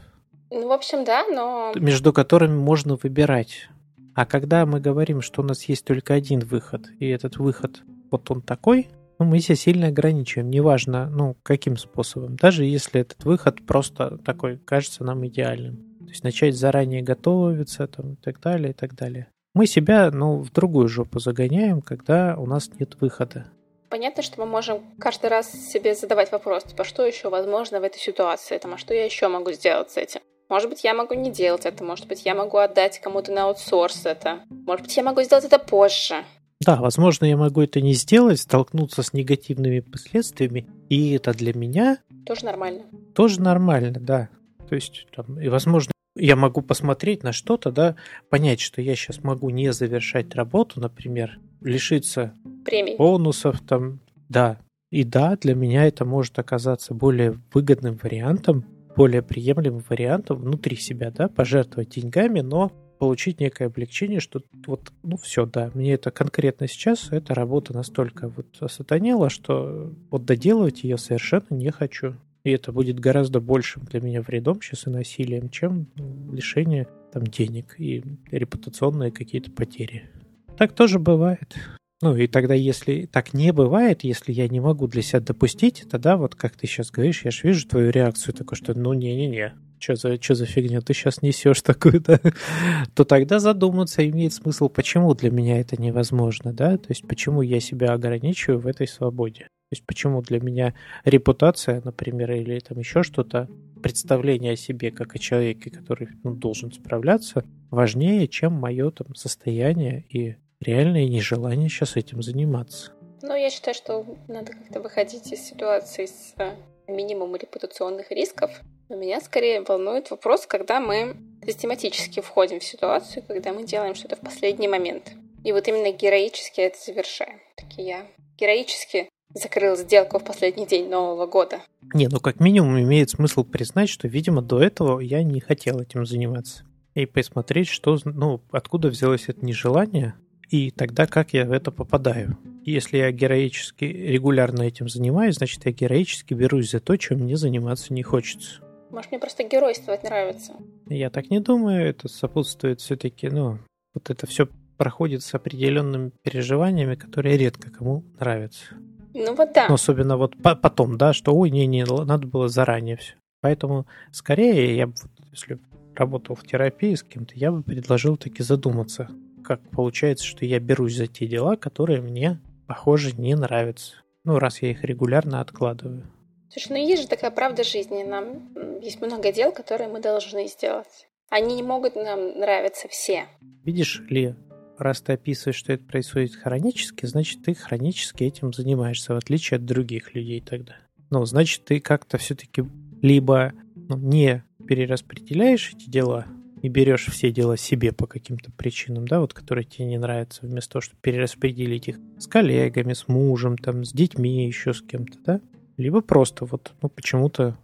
Ну, 0.50 0.68
в 0.68 0.72
общем, 0.74 1.06
да, 1.06 1.26
но... 1.26 1.72
Между 1.76 2.12
которыми 2.12 2.58
можно 2.58 2.98
выбирать. 2.98 3.70
А 4.16 4.26
когда 4.26 4.66
мы 4.66 4.82
говорим, 4.82 5.22
что 5.22 5.44
у 5.44 5.46
нас 5.46 5.64
есть 5.64 5.86
только 5.86 6.14
один 6.14 6.42
выход, 6.42 6.90
и 7.00 7.08
этот 7.08 7.38
выход 7.38 7.82
вот 8.12 8.30
он 8.30 8.42
такой, 8.42 8.90
ну, 9.18 9.24
мы 9.24 9.40
себя 9.40 9.56
сильно 9.56 9.88
ограничиваем, 9.88 10.50
неважно, 10.50 11.10
ну, 11.10 11.38
каким 11.42 11.78
способом. 11.78 12.36
Даже 12.36 12.66
если 12.66 13.00
этот 13.00 13.24
выход 13.24 13.66
просто 13.66 14.18
такой 14.26 14.58
кажется 14.58 15.06
нам 15.06 15.26
идеальным. 15.26 15.78
То 16.02 16.10
есть 16.10 16.26
начать 16.26 16.58
заранее 16.58 17.02
готовиться 17.02 17.88
там, 17.88 18.16
и 18.16 18.16
так 18.18 18.42
далее, 18.42 18.72
и 18.72 18.74
так 18.74 18.94
далее 18.94 19.30
мы 19.54 19.68
себя, 19.68 20.12
ну, 20.12 20.38
в 20.42 20.52
другую 20.52 20.88
жопу 20.88 21.20
загоняем, 21.20 21.82
когда 21.82 22.36
у 22.38 22.46
нас 22.46 22.70
нет 22.80 22.96
выхода. 23.00 23.46
Понятно, 23.90 24.22
что 24.22 24.40
мы 24.40 24.46
можем 24.46 24.82
каждый 25.00 25.30
раз 25.30 25.52
себе 25.52 25.96
задавать 25.96 26.32
вопрос, 26.32 26.64
типа, 26.64 26.84
что 26.84 27.06
еще 27.06 27.30
возможно 27.30 27.80
в 27.80 27.84
этой 27.84 28.00
ситуации, 28.00 28.58
там, 28.58 28.76
а 28.76 28.78
что 28.78 28.94
я 28.94 29.04
еще 29.04 29.28
могу 29.28 29.52
сделать 29.52 29.90
с 29.90 29.98
этим? 29.98 30.22
Может 30.48 30.70
быть, 30.70 30.84
я 30.84 30.94
могу 30.94 31.16
не 31.16 31.32
делать 31.32 31.66
это, 31.66 31.84
может 31.84 32.08
быть, 32.08 32.26
я 32.26 32.36
могу 32.36 32.58
отдать 32.58 33.00
кому-то 33.00 33.32
на 33.32 33.46
аутсорс 33.46 34.06
это, 34.06 34.42
может 34.50 34.86
быть, 34.86 34.96
я 34.96 35.04
могу 35.04 35.22
сделать 35.24 35.46
это 35.46 35.60
позже. 35.60 36.24
Да, 36.62 36.76
возможно, 36.76 37.26
я 37.26 37.38
могу 37.38 37.62
это 37.62 37.82
не 37.82 37.94
сделать, 37.94 38.40
столкнуться 38.40 39.02
с 39.02 39.14
негативными 39.14 39.80
последствиями, 39.80 40.68
и 40.90 41.14
это 41.14 41.34
для 41.34 41.54
меня... 41.54 42.00
Тоже 42.26 42.46
нормально. 42.46 42.84
Тоже 43.16 43.42
нормально, 43.42 44.00
да. 44.00 44.30
То 44.68 44.76
есть, 44.76 45.08
там, 45.16 45.40
и, 45.40 45.48
возможно, 45.48 45.92
я 46.16 46.36
могу 46.36 46.62
посмотреть 46.62 47.24
на 47.24 47.32
что-то, 47.32 47.72
да, 47.72 47.96
понять, 48.30 48.60
что 48.60 48.82
я 48.82 48.96
сейчас 48.96 49.24
могу 49.24 49.50
не 49.50 49.72
завершать 49.74 50.36
работу, 50.36 50.80
например, 50.80 51.40
лишиться 51.62 52.34
Премий. 52.66 52.98
бонусов, 52.98 53.62
там, 53.62 54.00
да. 54.28 54.60
И 54.92 55.04
да, 55.04 55.38
для 55.38 55.54
меня 55.56 55.86
это 55.86 56.04
может 56.04 56.40
оказаться 56.40 56.94
более 56.94 57.40
выгодным 57.54 57.98
вариантом, 58.02 58.66
более 58.96 59.22
приемлемым 59.22 59.84
вариантом 59.88 60.40
внутри 60.40 60.76
себя, 60.76 61.12
да, 61.12 61.28
пожертвовать 61.28 61.90
деньгами, 61.90 62.42
но 62.42 62.72
получить 63.00 63.40
некое 63.40 63.68
облегчение, 63.68 64.20
что 64.20 64.42
вот, 64.68 64.92
ну 65.04 65.16
все, 65.18 65.46
да, 65.46 65.72
мне 65.74 65.94
это 65.94 66.12
конкретно 66.12 66.68
сейчас, 66.68 67.12
эта 67.12 67.34
работа 67.34 67.74
настолько 67.74 68.28
вот 68.28 68.48
осатанела, 68.60 69.30
что 69.30 69.94
вот 70.12 70.26
доделывать 70.26 70.84
ее 70.84 70.98
совершенно 70.98 71.46
не 71.52 71.72
хочу. 71.72 72.16
И 72.44 72.52
это 72.52 72.72
будет 72.72 73.00
гораздо 73.00 73.40
большим 73.42 73.84
для 73.86 74.00
меня 74.00 74.22
вредом 74.22 74.62
сейчас 74.62 74.88
и 74.88 74.90
насилием, 74.90 75.50
чем 75.50 75.88
лишение 76.32 76.88
там 77.12 77.26
денег 77.26 77.76
и 77.78 78.04
репутационные 78.32 79.12
какие-то 79.12 79.52
потери. 79.52 80.10
Так 80.58 80.74
тоже 80.74 81.00
бывает. 81.00 81.56
Ну 82.02 82.16
и 82.16 82.28
тогда, 82.28 82.54
если 82.54 83.06
так 83.12 83.34
не 83.34 83.52
бывает, 83.52 84.06
если 84.06 84.32
я 84.32 84.48
не 84.48 84.62
могу 84.62 84.88
для 84.88 85.02
себя 85.02 85.20
допустить, 85.20 85.86
тогда 85.90 86.16
вот 86.16 86.34
как 86.36 86.56
ты 86.56 86.66
сейчас 86.66 86.92
говоришь, 86.92 87.26
я 87.26 87.32
же 87.32 87.42
вижу 87.44 87.68
твою 87.68 87.92
реакцию 87.92 88.34
такой, 88.34 88.58
что 88.58 88.74
ну 88.74 88.94
не-не-не, 88.94 89.54
что 89.80 89.96
за, 89.96 90.22
что 90.22 90.36
за 90.36 90.46
фигня 90.46 90.80
ты 90.80 90.94
сейчас 90.94 91.22
несешь 91.22 91.62
такую, 91.62 92.00
да, 92.00 92.22
то 92.96 93.04
тогда 93.04 93.40
задуматься 93.40 94.08
имеет 94.08 94.34
смысл, 94.34 94.70
почему 94.70 95.14
для 95.14 95.30
меня 95.30 95.60
это 95.60 95.82
невозможно, 95.82 96.54
да, 96.54 96.78
то 96.78 96.88
есть 96.88 97.06
почему 97.06 97.42
я 97.42 97.60
себя 97.60 97.92
ограничиваю 97.92 98.60
в 98.60 98.68
этой 98.68 98.88
свободе. 98.88 99.48
То 99.70 99.76
есть 99.76 99.86
почему 99.86 100.24
для 100.24 100.40
меня 100.40 100.74
репутация, 101.06 101.80
например, 101.86 102.32
или 102.32 102.58
там 102.60 102.80
еще 102.80 103.04
что-то, 103.04 103.48
представление 103.84 104.54
о 104.54 104.58
себе 104.58 104.90
как 104.90 105.16
о 105.16 105.20
человеке, 105.20 105.70
который 105.70 106.10
ну, 106.24 106.34
должен 106.34 106.72
справляться, 106.72 107.46
важнее, 107.70 108.28
чем 108.28 108.54
мое 108.54 108.90
там 108.90 109.14
состояние 109.14 110.06
и 110.10 110.38
реальное 110.60 111.06
нежелание 111.06 111.70
сейчас 111.70 111.98
этим 111.98 112.24
заниматься. 112.24 112.94
Ну, 113.22 113.36
я 113.36 113.52
считаю, 113.52 113.76
что 113.76 114.06
надо 114.28 114.54
как-то 114.54 114.82
выходить 114.82 115.32
из 115.32 115.42
ситуации 115.42 116.08
с 116.08 116.34
э, 116.38 116.56
минимумом 116.88 117.36
репутационных 117.36 118.10
рисков. 118.10 118.50
Но 118.90 118.96
меня 118.96 119.22
скорее 119.22 119.62
волнует 119.62 120.10
вопрос, 120.10 120.48
когда 120.48 120.80
мы 120.80 121.16
систематически 121.46 122.22
входим 122.22 122.60
в 122.60 122.64
ситуацию, 122.64 123.24
когда 123.28 123.54
мы 123.54 123.66
делаем 123.66 123.94
что-то 123.94 124.16
в 124.16 124.22
последний 124.22 124.68
момент. 124.68 125.12
И 125.44 125.52
вот 125.52 125.68
именно 125.68 125.92
героически 125.92 126.62
это 126.62 126.78
завершаем. 126.84 127.40
Так 127.56 127.72
я 127.78 128.08
героически 128.38 129.10
закрыл 129.34 129.76
сделку 129.76 130.20
в 130.20 130.24
последний 130.24 130.66
день 130.66 130.90
Нового 130.90 131.28
года. 131.28 131.62
Не, 131.94 132.08
ну 132.08 132.20
как 132.20 132.40
минимум 132.40 132.80
имеет 132.80 133.10
смысл 133.10 133.44
признать, 133.44 133.90
что, 133.90 134.08
видимо, 134.08 134.42
до 134.42 134.62
этого 134.62 135.00
я 135.00 135.24
не 135.24 135.40
хотел 135.40 135.80
этим 135.80 136.06
заниматься. 136.06 136.64
И 136.96 137.06
посмотреть, 137.06 137.68
что, 137.68 137.98
ну, 138.04 138.42
откуда 138.52 138.90
взялось 138.90 139.26
это 139.28 139.46
нежелание, 139.46 140.16
и 140.50 140.72
тогда 140.72 141.06
как 141.06 141.34
я 141.34 141.46
в 141.46 141.52
это 141.52 141.72
попадаю. 141.72 142.38
Если 142.66 142.98
я 142.98 143.12
героически 143.12 143.86
регулярно 143.86 144.64
этим 144.64 144.90
занимаюсь, 144.90 145.36
значит, 145.36 145.66
я 145.66 145.72
героически 145.72 146.34
берусь 146.34 146.72
за 146.72 146.80
то, 146.80 146.98
чем 146.98 147.20
мне 147.20 147.38
заниматься 147.38 147.94
не 147.94 148.04
хочется. 148.04 148.62
Может, 148.90 149.12
мне 149.12 149.20
просто 149.20 149.44
геройствовать 149.44 150.04
нравится? 150.04 150.54
Я 150.88 151.12
так 151.12 151.30
не 151.30 151.40
думаю. 151.40 151.88
Это 151.88 152.08
сопутствует 152.08 152.82
все-таки, 152.82 153.30
ну, 153.30 153.60
вот 153.94 154.10
это 154.10 154.26
все 154.26 154.48
проходит 154.78 155.22
с 155.22 155.34
определенными 155.34 156.12
переживаниями, 156.24 156.96
которые 156.96 157.38
редко 157.38 157.70
кому 157.70 158.04
нравятся. 158.20 158.76
Ну 159.14 159.36
вот 159.36 159.54
да. 159.54 159.68
Но 159.68 159.76
особенно 159.76 160.18
вот 160.18 160.36
по 160.42 160.56
потом, 160.56 160.98
да, 160.98 161.14
что 161.14 161.34
ой, 161.34 161.50
не-не, 161.50 161.86
надо 161.86 162.28
было 162.28 162.48
заранее 162.50 162.98
все. 162.98 163.16
Поэтому 163.42 163.86
скорее 164.12 164.76
я 164.76 164.88
бы, 164.88 164.94
если 165.32 165.60
работал 165.96 166.36
в 166.36 166.46
терапии 166.46 166.96
с 166.96 167.04
кем-то, 167.04 167.36
я 167.36 167.52
бы 167.52 167.64
предложил 167.64 168.18
таки 168.18 168.44
задуматься, 168.44 169.10
как 169.44 169.62
получается, 169.70 170.26
что 170.26 170.46
я 170.46 170.60
берусь 170.60 170.96
за 170.96 171.08
те 171.08 171.28
дела, 171.28 171.56
которые 171.56 172.02
мне, 172.02 172.40
похоже, 172.68 173.14
не 173.16 173.36
нравятся. 173.36 173.96
Ну, 174.24 174.38
раз 174.38 174.62
я 174.62 174.72
их 174.72 174.84
регулярно 174.84 175.42
откладываю. 175.42 176.04
Слушай, 176.52 176.72
ну 176.72 176.78
есть 176.78 177.04
же 177.04 177.08
такая 177.08 177.32
правда 177.32 177.64
жизни. 177.64 178.04
Нам 178.04 178.80
есть 178.82 179.02
много 179.02 179.32
дел, 179.32 179.52
которые 179.52 179.90
мы 179.90 180.02
должны 180.02 180.48
сделать. 180.48 181.08
Они 181.30 181.56
не 181.56 181.64
могут 181.64 181.96
нам 181.96 182.40
нравиться 182.40 182.88
все. 182.88 183.28
Видишь 183.64 184.02
ли, 184.10 184.36
раз 184.80 185.02
ты 185.02 185.14
описываешь, 185.14 185.58
что 185.58 185.74
это 185.74 185.84
происходит 185.84 186.36
хронически, 186.36 187.06
значит, 187.06 187.44
ты 187.44 187.54
хронически 187.54 188.24
этим 188.24 188.54
занимаешься, 188.54 189.14
в 189.14 189.18
отличие 189.18 189.58
от 189.58 189.66
других 189.66 190.16
людей 190.16 190.42
тогда. 190.42 190.76
Ну, 191.10 191.26
значит, 191.26 191.66
ты 191.66 191.80
как-то 191.80 192.18
все-таки 192.18 192.64
либо 193.02 193.54
ну, 193.76 193.98
не 193.98 194.44
перераспределяешь 194.68 195.74
эти 195.74 195.90
дела 195.90 196.26
и 196.62 196.68
берешь 196.68 197.08
все 197.08 197.32
дела 197.32 197.58
себе 197.58 197.92
по 197.92 198.06
каким-то 198.06 198.52
причинам, 198.52 199.08
да, 199.08 199.20
вот 199.20 199.34
которые 199.34 199.66
тебе 199.66 199.86
не 199.86 199.98
нравятся, 199.98 200.46
вместо 200.46 200.74
того, 200.74 200.82
чтобы 200.82 201.00
перераспределить 201.02 201.88
их 201.88 202.00
с 202.18 202.28
коллегами, 202.28 202.94
с 202.94 203.08
мужем, 203.08 203.58
там, 203.58 203.86
с 203.86 203.94
детьми, 203.94 204.46
еще 204.46 204.74
с 204.74 204.82
кем-то, 204.82 205.18
да, 205.26 205.42
либо 205.78 206.02
просто 206.02 206.46
вот, 206.46 206.74
ну, 206.82 206.90
почему-то 206.90 207.58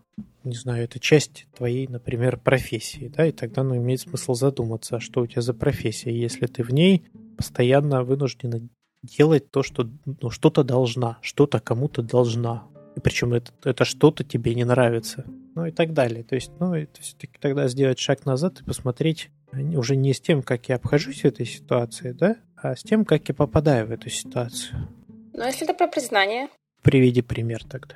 не 0.45 0.55
знаю, 0.55 0.83
это 0.83 0.99
часть 0.99 1.47
твоей, 1.55 1.87
например, 1.87 2.37
профессии, 2.37 3.11
да, 3.15 3.25
и 3.25 3.31
тогда 3.31 3.63
ну, 3.63 3.75
имеет 3.77 4.01
смысл 4.01 4.33
задуматься, 4.33 4.99
что 4.99 5.21
у 5.21 5.27
тебя 5.27 5.41
за 5.41 5.53
профессия, 5.53 6.15
если 6.15 6.45
ты 6.45 6.63
в 6.63 6.71
ней 6.71 7.05
постоянно 7.37 8.03
вынуждена 8.03 8.61
делать 9.03 9.51
то, 9.51 9.63
что 9.63 9.89
ну, 10.05 10.29
что-то 10.29 10.63
должна, 10.63 11.17
что-то 11.21 11.59
кому-то 11.59 12.01
должна. 12.01 12.67
И 12.95 12.99
причем 12.99 13.33
это, 13.33 13.51
это 13.63 13.85
что-то 13.85 14.23
тебе 14.23 14.55
не 14.55 14.63
нравится. 14.63 15.25
Ну 15.55 15.65
и 15.65 15.71
так 15.71 15.93
далее. 15.93 16.23
То 16.23 16.35
есть, 16.35 16.51
ну, 16.59 16.73
это 16.73 17.01
все-таки 17.01 17.37
тогда 17.39 17.67
сделать 17.67 17.99
шаг 17.99 18.25
назад 18.25 18.61
и 18.61 18.63
посмотреть 18.63 19.29
уже 19.53 19.95
не 19.95 20.13
с 20.13 20.19
тем, 20.19 20.41
как 20.41 20.67
я 20.69 20.75
обхожусь 20.75 21.21
в 21.21 21.25
этой 21.25 21.45
ситуации, 21.45 22.11
да, 22.11 22.37
а 22.55 22.75
с 22.75 22.83
тем, 22.83 23.05
как 23.05 23.27
я 23.29 23.35
попадаю 23.35 23.87
в 23.87 23.91
эту 23.91 24.09
ситуацию. 24.09 24.89
Ну, 25.33 25.45
если 25.45 25.63
это 25.63 25.73
про 25.73 25.87
признание. 25.87 26.49
Приведи 26.81 27.21
пример 27.21 27.63
тогда 27.63 27.95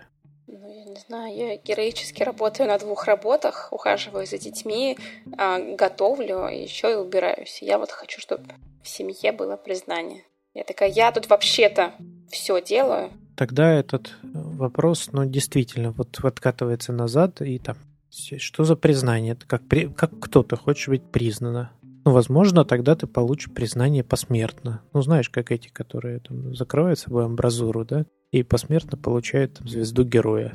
знаю, 1.07 1.35
я 1.35 1.57
героически 1.57 2.23
работаю 2.23 2.67
на 2.67 2.77
двух 2.77 3.05
работах, 3.05 3.69
ухаживаю 3.71 4.25
за 4.25 4.37
детьми, 4.37 4.97
а, 5.37 5.59
готовлю, 5.59 6.47
еще 6.47 6.91
и 6.91 6.95
убираюсь. 6.95 7.59
Я 7.61 7.77
вот 7.77 7.91
хочу, 7.91 8.19
чтобы 8.19 8.45
в 8.83 8.87
семье 8.87 9.31
было 9.31 9.55
признание. 9.55 10.23
Я 10.53 10.63
такая, 10.63 10.89
я 10.89 11.11
тут 11.11 11.29
вообще-то 11.29 11.93
все 12.29 12.61
делаю. 12.61 13.11
Тогда 13.35 13.71
этот 13.71 14.13
вопрос, 14.23 15.09
ну, 15.11 15.25
действительно, 15.25 15.91
вот 15.91 16.19
откатывается 16.23 16.91
назад 16.91 17.41
и 17.41 17.59
там, 17.59 17.77
что 18.09 18.63
за 18.63 18.75
признание? 18.75 19.33
Это 19.33 19.45
как, 19.47 19.67
при, 19.67 19.87
как 19.87 20.11
кто-то 20.19 20.57
хочешь 20.57 20.87
быть 20.87 21.03
признана. 21.03 21.71
Ну, 22.05 22.11
возможно, 22.11 22.65
тогда 22.65 22.95
ты 22.95 23.07
получишь 23.07 23.53
признание 23.53 24.03
посмертно. 24.03 24.81
Ну, 24.93 25.01
знаешь, 25.01 25.29
как 25.29 25.51
эти, 25.51 25.69
которые 25.69 26.19
там 26.19 26.55
закрывают 26.55 26.99
собой 26.99 27.25
амбразуру, 27.25 27.85
да, 27.85 28.05
и 28.31 28.43
посмертно 28.43 28.97
получают 28.97 29.55
там, 29.55 29.67
звезду 29.67 30.03
героя 30.03 30.53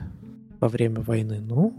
во 0.60 0.68
время 0.68 1.00
войны. 1.00 1.40
Ну, 1.40 1.76